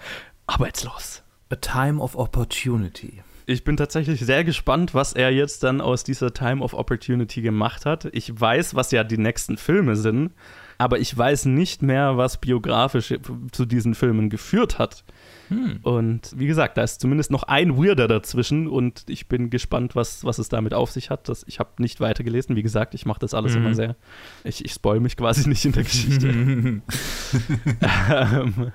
arbeitslos. 0.47 1.21
A 1.51 1.55
time 1.55 2.01
of 2.01 2.15
opportunity. 2.15 3.21
Ich 3.45 3.63
bin 3.63 3.77
tatsächlich 3.77 4.21
sehr 4.21 4.43
gespannt, 4.43 4.95
was 4.95 5.13
er 5.13 5.29
jetzt 5.29 5.61
dann 5.61 5.81
aus 5.81 6.03
dieser 6.03 6.33
Time 6.33 6.63
of 6.63 6.73
Opportunity 6.73 7.43
gemacht 7.43 7.85
hat. 7.85 8.05
Ich 8.11 8.41
weiß, 8.41 8.73
was 8.73 8.89
ja 8.89 9.03
die 9.03 9.19
nächsten 9.19 9.55
Filme 9.55 9.95
sind, 9.95 10.31
aber 10.79 10.97
ich 10.97 11.15
weiß 11.15 11.45
nicht 11.45 11.83
mehr, 11.83 12.17
was 12.17 12.37
biografisch 12.37 13.13
zu 13.51 13.65
diesen 13.67 13.93
Filmen 13.93 14.31
geführt 14.31 14.79
hat. 14.79 15.03
Und 15.83 16.31
wie 16.35 16.47
gesagt, 16.47 16.77
da 16.77 16.83
ist 16.83 17.01
zumindest 17.01 17.31
noch 17.31 17.43
ein 17.43 17.77
Weirder 17.77 18.07
dazwischen 18.07 18.67
und 18.67 19.03
ich 19.07 19.27
bin 19.27 19.49
gespannt, 19.49 19.95
was, 19.95 20.23
was 20.23 20.37
es 20.39 20.49
damit 20.49 20.73
auf 20.73 20.91
sich 20.91 21.09
hat. 21.09 21.27
Das, 21.29 21.43
ich 21.47 21.59
habe 21.59 21.69
nicht 21.79 21.99
weitergelesen. 22.01 22.55
Wie 22.55 22.63
gesagt, 22.63 22.93
ich 22.93 23.05
mache 23.05 23.19
das 23.19 23.33
alles 23.33 23.53
Mhm. 23.55 23.61
immer 23.61 23.73
sehr. 23.73 23.95
Ich, 24.43 24.63
ich 24.63 24.71
spoil 24.73 24.99
mich 24.99 25.17
quasi 25.17 25.47
nicht 25.49 25.65
in 25.65 25.71
der 25.71 25.83
Geschichte. 25.83 26.27
ähm, 28.11 28.71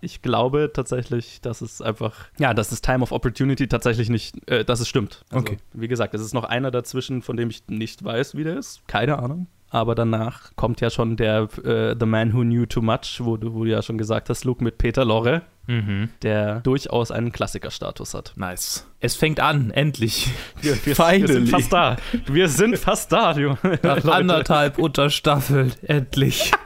ich 0.00 0.22
glaube 0.22 0.70
tatsächlich, 0.72 1.40
dass 1.40 1.60
es 1.60 1.80
einfach, 1.80 2.14
ja, 2.38 2.54
dass 2.54 2.70
das 2.70 2.80
Time 2.80 3.02
of 3.02 3.12
Opportunity 3.12 3.68
tatsächlich 3.68 4.08
nicht, 4.10 4.48
äh, 4.50 4.64
dass 4.64 4.80
es 4.80 4.88
stimmt. 4.88 5.24
Also, 5.30 5.44
Okay. 5.44 5.58
Wie 5.74 5.88
gesagt, 5.88 6.14
es 6.14 6.22
ist 6.22 6.32
noch 6.32 6.44
einer 6.44 6.70
dazwischen, 6.70 7.20
von 7.20 7.36
dem 7.36 7.50
ich 7.50 7.64
nicht 7.68 8.02
weiß, 8.02 8.34
wie 8.36 8.44
der 8.44 8.56
ist. 8.56 8.86
Keine 8.88 9.18
Ahnung. 9.18 9.46
Aber 9.70 9.94
danach 9.96 10.52
kommt 10.54 10.80
ja 10.80 10.88
schon 10.90 11.16
der 11.16 11.48
äh, 11.64 11.96
The 11.98 12.06
Man 12.06 12.32
Who 12.32 12.42
Knew 12.42 12.66
Too 12.66 12.80
Much, 12.82 13.20
wo 13.20 13.36
du, 13.36 13.54
wo 13.54 13.64
du 13.64 13.70
ja 13.70 13.82
schon 13.82 13.98
gesagt 13.98 14.30
hast, 14.30 14.44
Luke 14.44 14.62
mit 14.62 14.78
Peter 14.78 15.04
Lorre, 15.04 15.42
Mhm. 15.66 16.10
der 16.20 16.60
durchaus 16.60 17.10
einen 17.10 17.32
Klassikerstatus 17.32 18.12
hat. 18.12 18.34
Nice. 18.36 18.86
Es 19.00 19.16
fängt 19.16 19.40
an, 19.40 19.70
endlich. 19.70 20.28
Wir, 20.60 20.74
wir, 20.84 20.98
wir 20.98 21.26
sind 21.28 21.48
fast 21.48 21.72
da. 21.72 21.96
Wir 22.26 22.48
sind 22.50 22.78
fast 22.78 23.10
da, 23.10 23.32
Junge. 23.32 23.56
Nach 23.82 24.04
anderthalb 24.04 24.78
unterstaffelt, 24.78 25.78
endlich. 25.82 26.52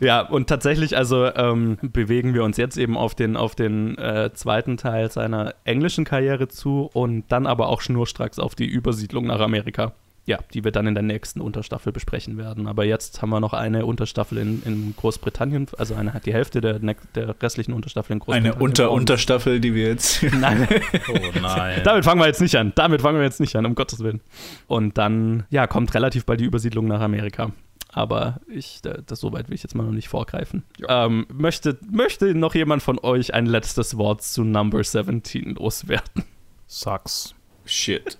Ja, 0.00 0.20
und 0.22 0.48
tatsächlich, 0.48 0.96
also 0.96 1.24
ähm, 1.34 1.78
bewegen 1.80 2.34
wir 2.34 2.42
uns 2.44 2.56
jetzt 2.56 2.76
eben 2.76 2.96
auf 2.96 3.14
den, 3.14 3.36
auf 3.36 3.54
den 3.54 3.96
äh, 3.96 4.30
zweiten 4.34 4.76
Teil 4.76 5.10
seiner 5.10 5.54
englischen 5.64 6.04
Karriere 6.04 6.48
zu 6.48 6.90
und 6.92 7.24
dann 7.30 7.46
aber 7.46 7.68
auch 7.68 7.80
schnurstracks 7.80 8.38
auf 8.38 8.54
die 8.54 8.66
Übersiedlung 8.66 9.26
nach 9.26 9.40
Amerika. 9.40 9.92
Ja, 10.26 10.38
die 10.54 10.64
wir 10.64 10.70
dann 10.72 10.86
in 10.86 10.94
der 10.94 11.02
nächsten 11.02 11.42
Unterstaffel 11.42 11.92
besprechen 11.92 12.38
werden. 12.38 12.66
Aber 12.66 12.86
jetzt 12.86 13.20
haben 13.20 13.28
wir 13.28 13.40
noch 13.40 13.52
eine 13.52 13.84
Unterstaffel 13.84 14.38
in, 14.38 14.62
in 14.64 14.94
Großbritannien, 14.96 15.66
also 15.76 15.94
eine, 15.94 16.18
die 16.24 16.32
Hälfte 16.32 16.62
der, 16.62 16.78
der 16.78 17.34
restlichen 17.42 17.74
Unterstaffel 17.74 18.14
in 18.14 18.20
Großbritannien. 18.20 18.54
Eine 18.54 18.62
Unter 18.62 18.90
Und- 18.90 19.00
Unterstaffel, 19.00 19.60
die 19.60 19.74
wir 19.74 19.88
jetzt. 19.88 20.22
Nein, 20.32 20.66
Oh 21.10 21.18
nein. 21.42 21.82
damit 21.84 22.06
fangen 22.06 22.20
wir 22.22 22.26
jetzt 22.26 22.40
nicht 22.40 22.56
an. 22.56 22.72
Damit 22.74 23.02
fangen 23.02 23.18
wir 23.18 23.24
jetzt 23.24 23.38
nicht 23.38 23.54
an, 23.56 23.66
um 23.66 23.74
Gottes 23.74 23.98
Willen. 24.00 24.22
Und 24.66 24.96
dann, 24.96 25.44
ja, 25.50 25.66
kommt 25.66 25.92
relativ 25.92 26.24
bald 26.24 26.40
die 26.40 26.44
Übersiedlung 26.46 26.86
nach 26.86 27.00
Amerika. 27.02 27.52
Aber 27.92 28.40
ich, 28.48 28.80
da- 28.82 28.96
das 29.06 29.20
soweit 29.20 29.48
will 29.50 29.54
ich 29.56 29.62
jetzt 29.62 29.74
mal 29.74 29.84
noch 29.84 29.92
nicht 29.92 30.08
vorgreifen. 30.08 30.62
Ähm, 30.88 31.26
möchte, 31.30 31.78
möchte 31.90 32.34
noch 32.34 32.54
jemand 32.54 32.82
von 32.82 32.98
euch 32.98 33.34
ein 33.34 33.44
letztes 33.44 33.98
Wort 33.98 34.22
zu 34.22 34.42
Number 34.42 34.82
17 34.82 35.56
loswerden? 35.56 36.24
Sucks. 36.66 37.34
Shit. 37.66 38.16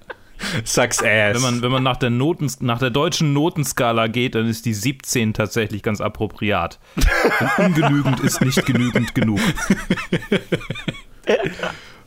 Sucks 0.64 0.98
ass. 1.02 1.34
Wenn 1.34 1.42
man, 1.42 1.62
wenn 1.62 1.70
man 1.72 1.82
nach, 1.82 1.96
der 1.96 2.10
Noten, 2.10 2.50
nach 2.60 2.78
der 2.78 2.90
deutschen 2.90 3.32
Notenskala 3.32 4.06
geht, 4.08 4.34
dann 4.34 4.46
ist 4.46 4.66
die 4.66 4.74
17 4.74 5.34
tatsächlich 5.34 5.82
ganz 5.82 6.00
appropriat. 6.00 6.78
Denn 6.96 7.48
ungenügend 7.66 8.20
ist 8.20 8.40
nicht 8.40 8.64
genügend 8.66 9.14
genug. 9.14 9.40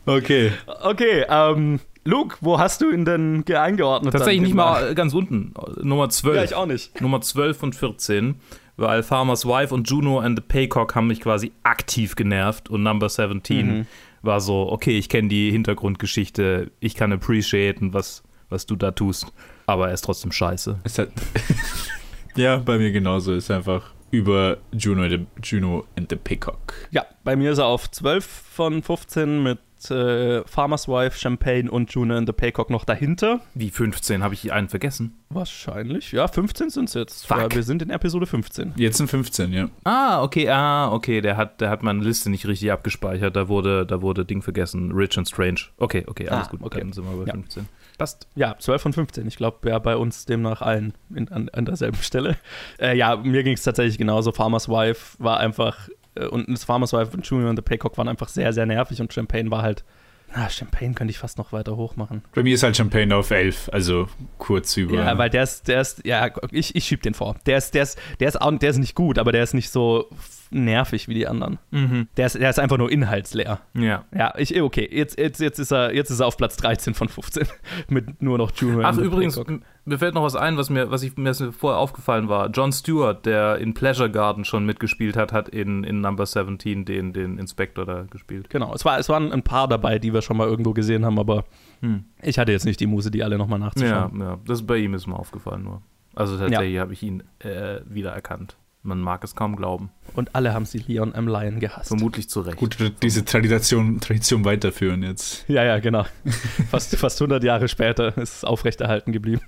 okay. 0.05 0.51
Okay, 0.83 1.25
ähm, 1.29 1.79
Luke, 2.03 2.37
wo 2.41 2.59
hast 2.59 2.81
du 2.81 2.89
ihn 2.91 3.05
denn 3.05 3.43
ge- 3.45 3.55
eingeordnet? 3.57 4.13
Tatsächlich 4.13 4.41
nicht 4.41 4.53
mal 4.55 4.95
ganz 4.95 5.13
unten. 5.13 5.53
Nummer 5.81 6.09
12. 6.09 6.35
Ja, 6.35 6.43
ich 6.43 6.55
auch 6.55 6.65
nicht. 6.65 7.01
Nummer 7.01 7.21
12 7.21 7.63
und 7.63 7.75
14, 7.75 8.35
weil 8.77 9.03
Farmer's 9.03 9.45
Wife 9.45 9.73
und 9.73 9.89
Juno 9.89 10.19
and 10.19 10.37
the 10.37 10.43
Paycock 10.47 10.95
haben 10.95 11.07
mich 11.07 11.19
quasi 11.21 11.51
aktiv 11.63 12.15
genervt 12.15 12.69
und 12.69 12.83
Number 12.83 13.09
17 13.09 13.67
Mhm. 13.79 13.85
war 14.21 14.39
so, 14.39 14.71
okay, 14.71 14.97
ich 14.97 15.09
kenne 15.09 15.27
die 15.27 15.51
Hintergrundgeschichte, 15.51 16.71
ich 16.79 16.95
kann 16.95 17.11
appreciaten, 17.11 17.93
was, 17.93 18.23
was 18.49 18.65
du 18.65 18.75
da 18.75 18.91
tust, 18.91 19.27
aber 19.65 19.87
er 19.89 19.93
ist 19.93 20.01
trotzdem 20.03 20.31
scheiße. 20.31 20.79
Hat 20.97 21.09
ja, 22.35 22.57
bei 22.57 22.77
mir 22.77 22.91
genauso. 22.91 23.33
Ist 23.33 23.51
einfach 23.51 23.91
über 24.11 24.57
Juno, 24.71 25.07
the, 25.09 25.25
Juno 25.43 25.85
and 25.97 26.09
the 26.09 26.15
Peacock. 26.15 26.73
Ja, 26.91 27.05
bei 27.23 27.35
mir 27.35 27.51
ist 27.51 27.57
er 27.57 27.65
auf 27.65 27.89
12 27.91 28.25
von 28.25 28.81
15 28.81 29.43
mit 29.43 29.59
äh, 29.91 30.43
Farmer's 30.47 30.87
Wife, 30.87 31.19
Champagne 31.19 31.69
und 31.69 31.91
Juno 31.91 32.15
and 32.15 32.25
the 32.27 32.33
Paycock 32.33 32.69
noch 32.69 32.83
dahinter. 32.85 33.41
Wie 33.53 33.69
15? 33.69 34.23
Habe 34.23 34.33
ich 34.33 34.51
einen 34.51 34.69
vergessen? 34.69 35.13
Wahrscheinlich. 35.29 36.13
Ja, 36.13 36.27
15 36.27 36.69
sind 36.69 36.85
es 36.85 36.93
jetzt. 36.95 37.27
Fuck. 37.27 37.37
Ja, 37.37 37.51
wir 37.53 37.63
sind 37.63 37.81
in 37.81 37.89
Episode 37.89 38.25
15. 38.25 38.73
Jetzt 38.77 38.97
sind 38.97 39.07
15, 39.09 39.51
ja. 39.53 39.69
Ah, 39.83 40.23
okay, 40.23 40.49
ah, 40.49 40.91
okay, 40.91 41.21
der 41.21 41.35
hat, 41.37 41.59
der 41.61 41.69
hat 41.69 41.83
meine 41.83 42.01
Liste 42.03 42.29
nicht 42.31 42.47
richtig 42.47 42.71
abgespeichert. 42.71 43.35
Da 43.35 43.49
wurde, 43.49 43.85
da 43.85 44.01
wurde 44.01 44.25
Ding 44.25 44.41
vergessen. 44.41 44.93
Rich 44.93 45.17
and 45.17 45.27
Strange. 45.27 45.59
Okay, 45.77 46.05
okay, 46.07 46.27
alles 46.29 46.47
Ah, 46.47 46.51
gut. 46.51 46.61
okay. 46.63 46.79
Dann 46.79 46.93
sind 46.93 47.03
wir 47.05 47.15
bei 47.17 47.25
Ja. 47.27 47.33
15. 47.33 47.67
Passt. 47.97 48.27
Ja, 48.35 48.55
12 48.57 48.81
von 48.81 48.93
15. 48.93 49.27
Ich 49.27 49.37
glaube, 49.37 49.69
ja, 49.69 49.79
bei 49.79 49.97
uns 49.97 50.25
demnach 50.25 50.61
allen 50.61 50.93
in, 51.13 51.29
an, 51.29 51.49
an 51.49 51.65
derselben 51.65 51.97
Stelle. 51.97 52.37
Äh, 52.79 52.95
ja, 52.95 53.15
mir 53.15 53.43
ging 53.43 53.53
es 53.53 53.63
tatsächlich 53.63 53.97
genauso. 53.97 54.31
Farmer's 54.31 54.69
Wife 54.69 55.15
war 55.17 55.39
einfach, 55.39 55.89
äh, 56.15 56.27
und 56.27 56.47
das 56.47 56.63
Farmer's 56.63 56.93
Wife 56.93 57.15
und 57.15 57.25
Junior 57.25 57.49
und 57.49 57.55
the 57.55 57.63
Paycock 57.63 57.97
waren 57.97 58.07
einfach 58.07 58.27
sehr, 58.27 58.53
sehr 58.53 58.67
nervig 58.67 59.01
und 59.01 59.11
Champagne 59.11 59.49
war 59.49 59.63
halt, 59.63 59.83
na, 60.35 60.49
Champagne 60.49 60.93
könnte 60.93 61.11
ich 61.11 61.19
fast 61.19 61.37
noch 61.37 61.53
weiter 61.53 61.77
hoch 61.77 61.95
machen. 61.95 62.21
Bei 62.35 62.43
mir 62.43 62.53
ist 62.53 62.63
halt 62.63 62.75
Champagne 62.75 63.15
auf 63.15 63.31
11, 63.31 63.69
also 63.71 64.07
kurz 64.37 64.75
über. 64.77 64.95
Ja, 64.95 65.17
weil 65.17 65.29
der 65.29 65.43
ist, 65.43 65.67
der 65.67 65.81
ist, 65.81 66.05
ja, 66.05 66.29
ich, 66.51 66.75
ich 66.75 66.85
schieb 66.85 67.01
den 67.01 67.13
vor. 67.13 67.35
Der 67.45 67.57
ist, 67.57 67.73
der 67.73 67.83
ist, 67.83 67.97
der 68.19 68.29
ist, 68.29 68.37
der 68.41 68.69
ist 68.69 68.77
nicht 68.77 68.95
gut, 68.95 69.17
aber 69.17 69.31
der 69.31 69.43
ist 69.43 69.53
nicht 69.53 69.69
so 69.69 70.09
nervig 70.49 71.07
wie 71.07 71.13
die 71.13 71.27
anderen. 71.27 71.59
Mhm. 71.71 72.07
Der 72.17 72.27
ist, 72.27 72.35
der 72.35 72.49
ist 72.49 72.59
einfach 72.59 72.77
nur 72.77 72.91
inhaltsleer. 72.91 73.59
Ja. 73.73 74.05
Ja, 74.15 74.33
ich, 74.37 74.59
okay, 74.61 74.87
jetzt, 74.91 75.17
jetzt, 75.17 75.39
jetzt, 75.39 75.59
ist 75.59 75.71
er, 75.71 75.93
jetzt 75.93 76.09
ist 76.09 76.19
er 76.19 76.27
auf 76.27 76.37
Platz 76.37 76.57
13 76.57 76.93
von 76.93 77.09
15 77.09 77.47
mit 77.89 78.21
nur 78.21 78.37
noch 78.37 78.51
Junior. 78.55 78.85
Ach, 78.85 78.97
übrigens, 78.97 79.35
Paycock. 79.35 79.61
Mir 79.87 79.97
fällt 79.97 80.13
noch 80.13 80.23
was 80.23 80.35
ein, 80.35 80.57
was 80.57 80.69
mir, 80.69 80.91
was 80.91 81.01
ich, 81.03 81.17
mir 81.17 81.33
vorher 81.33 81.79
aufgefallen 81.79 82.29
war. 82.29 82.49
John 82.49 82.71
Stewart, 82.71 83.25
der 83.25 83.57
in 83.57 83.73
Pleasure 83.73 84.11
Garden 84.11 84.45
schon 84.45 84.65
mitgespielt 84.65 85.15
hat, 85.17 85.31
hat 85.33 85.49
in, 85.49 85.83
in 85.83 86.01
Number 86.01 86.25
17 86.25 86.85
den, 86.85 87.13
den 87.13 87.37
Inspector 87.37 87.85
da 87.85 88.03
gespielt. 88.03 88.49
Genau, 88.49 88.73
es, 88.73 88.85
war, 88.85 88.99
es 88.99 89.09
waren 89.09 89.31
ein 89.31 89.43
paar 89.43 89.67
dabei, 89.67 89.97
die 89.99 90.13
wir 90.13 90.21
schon 90.21 90.37
mal 90.37 90.47
irgendwo 90.47 90.73
gesehen 90.73 91.05
haben, 91.05 91.17
aber 91.19 91.45
Hm. 91.81 92.05
ich 92.21 92.39
hatte 92.39 92.51
jetzt 92.51 92.65
nicht 92.65 92.79
die 92.79 92.87
Muse, 92.87 93.11
die 93.11 93.23
alle 93.23 93.37
nochmal 93.37 93.59
Ja, 93.59 93.65
nachzuschauen. 93.65 94.19
ja, 94.19 94.37
das 94.45 94.65
bei 94.65 94.77
ihm 94.77 94.93
ist 94.93 95.07
mir 95.07 95.17
aufgefallen 95.17 95.63
nur. 95.63 95.81
Also 96.15 96.37
tatsächlich 96.37 96.79
habe 96.79 96.93
ich 96.93 97.03
ihn 97.03 97.23
äh, 97.39 97.81
wiedererkannt. 97.85 98.57
Man 98.83 99.01
mag 99.01 99.23
es 99.23 99.35
kaum 99.35 99.55
glauben. 99.57 99.89
Und 100.15 100.33
alle 100.33 100.53
haben 100.53 100.63
sie 100.65 100.77
Leon 100.87 101.13
M. 101.13 101.27
Lion 101.27 101.59
gehasst. 101.59 101.89
Vermutlich 101.89 102.29
zu 102.29 102.39
Recht. 102.41 102.57
Gut, 102.57 102.77
diese 103.03 103.25
Tradition, 103.25 103.99
Tradition 103.99 104.45
weiterführen 104.45 105.03
jetzt. 105.03 105.43
Ja, 105.49 105.63
ja, 105.65 105.79
genau. 105.79 106.05
Fast, 106.71 106.95
fast 106.95 107.21
100 107.21 107.43
Jahre 107.43 107.67
später 107.67 108.17
ist 108.17 108.37
es 108.37 108.43
aufrechterhalten 108.45 109.11
geblieben. 109.11 109.41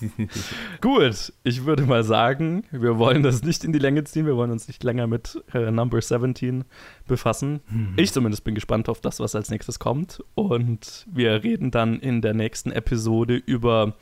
Gut, 0.80 1.32
ich 1.42 1.64
würde 1.64 1.84
mal 1.84 2.04
sagen, 2.04 2.64
wir 2.70 2.98
wollen 2.98 3.22
das 3.22 3.42
nicht 3.42 3.64
in 3.64 3.72
die 3.72 3.78
Länge 3.78 4.04
ziehen. 4.04 4.26
Wir 4.26 4.36
wollen 4.36 4.50
uns 4.50 4.68
nicht 4.68 4.82
länger 4.84 5.06
mit 5.06 5.42
äh, 5.52 5.70
Number 5.70 6.00
17 6.00 6.64
befassen. 7.06 7.60
Ich 7.96 8.12
zumindest 8.12 8.44
bin 8.44 8.54
gespannt 8.54 8.88
auf 8.88 9.00
das, 9.00 9.20
was 9.20 9.34
als 9.34 9.50
nächstes 9.50 9.78
kommt. 9.78 10.22
Und 10.34 11.06
wir 11.10 11.42
reden 11.42 11.70
dann 11.70 11.98
in 12.00 12.22
der 12.22 12.34
nächsten 12.34 12.70
Episode 12.70 13.36
über 13.36 13.94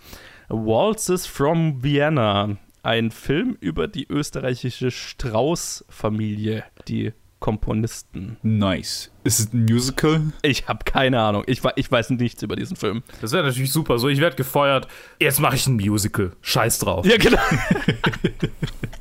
Waltzes 0.49 1.27
from 1.27 1.83
Vienna. 1.83 2.57
Ein 2.83 3.11
Film 3.11 3.57
über 3.61 3.89
die 3.89 4.07
österreichische 4.09 4.91
Strauß-Familie, 4.91 6.65
die 6.87 7.12
Komponisten. 7.47 8.39
Nice. 8.43 9.13
Ist 9.23 9.39
es 9.39 9.53
ein 9.53 9.67
Musical? 9.67 10.33
Ich 10.43 10.67
habe 10.67 10.83
keine 10.85 11.21
Ahnung. 11.21 11.45
Ich, 11.47 11.63
ich 11.77 11.89
weiß 11.89 12.11
nichts 12.11 12.43
über 12.43 12.57
diesen 12.57 12.77
Film. 12.77 13.05
Das 13.21 13.31
wäre 13.31 13.45
natürlich 13.45 13.71
super. 13.71 14.01
So, 14.01 14.09
ich 14.09 14.19
werde 14.19 14.35
gefeuert. 14.35 14.89
Jetzt 15.21 15.39
mache 15.39 15.55
ich 15.55 15.65
ein 15.69 15.77
Musical. 15.77 16.33
Scheiß 16.41 16.81
drauf. 16.81 17.07
Ja, 17.07 17.17
genau. 17.19 17.39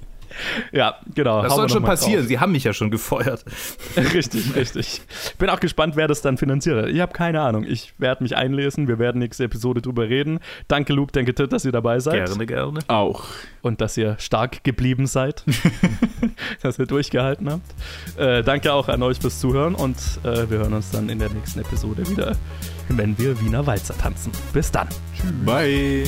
ja, 0.72 0.96
genau. 1.14 1.42
das 1.42 1.56
soll 1.56 1.70
schon 1.70 1.84
passieren. 1.84 2.22
drauf. 2.22 2.28
Sie 2.28 2.40
haben 2.40 2.52
mich 2.52 2.64
ja 2.64 2.74
schon 2.74 2.92
gefeuert. 2.92 3.46
Richtig, 3.98 4.56
richtig. 4.56 5.02
Bin 5.38 5.50
auch 5.50 5.60
gespannt, 5.60 5.96
wer 5.96 6.08
das 6.08 6.22
dann 6.22 6.38
finanziert. 6.38 6.90
Ich 6.90 7.00
habe 7.00 7.14
keine 7.14 7.42
Ahnung. 7.42 7.66
Ich 7.68 7.94
werde 7.98 8.24
mich 8.24 8.36
einlesen. 8.36 8.88
Wir 8.88 9.00
werden 9.00 9.20
nächste 9.20 9.46
Episode 9.46 9.82
drüber 9.82 10.10
reden. 10.10 10.40
Danke, 10.68 10.94
Luke, 10.94 11.12
danke, 11.12 11.34
Tit, 11.34 11.52
dass 11.52 11.66
ihr 11.66 11.72
dabei 11.72 12.00
seid. 12.00 12.26
Gerne, 12.26 12.46
gerne. 12.46 12.80
Auch. 12.88 13.24
Und 13.62 13.82
dass 13.82 13.98
ihr 13.98 14.18
stark 14.20 14.64
geblieben 14.64 15.08
seid. 15.08 15.44
dass 16.62 16.80
ihr 16.80 16.86
durchgehalten 16.86 17.50
habt. 17.50 18.20
Äh, 18.20 18.44
danke 18.44 18.74
auch 18.74 18.88
an 18.90 19.02
euch 19.04 19.20
fürs 19.20 19.40
Zuhören. 19.40 19.76
Und 19.76 19.98
äh, 20.24 20.50
wir 20.50 20.60
hören 20.60 20.74
uns 20.74 20.92
dann 20.92 21.10
in 21.10 21.20
der 21.20 21.30
nächsten 21.30 21.60
Episode 21.60 22.08
wieder, 22.10 22.36
wenn 22.90 23.18
wir 23.18 23.40
Wiener 23.42 23.66
Walzer 23.66 23.98
tanzen. 23.98 24.32
Bis 24.54 24.72
dann. 24.72 24.88
Bye. 25.46 26.06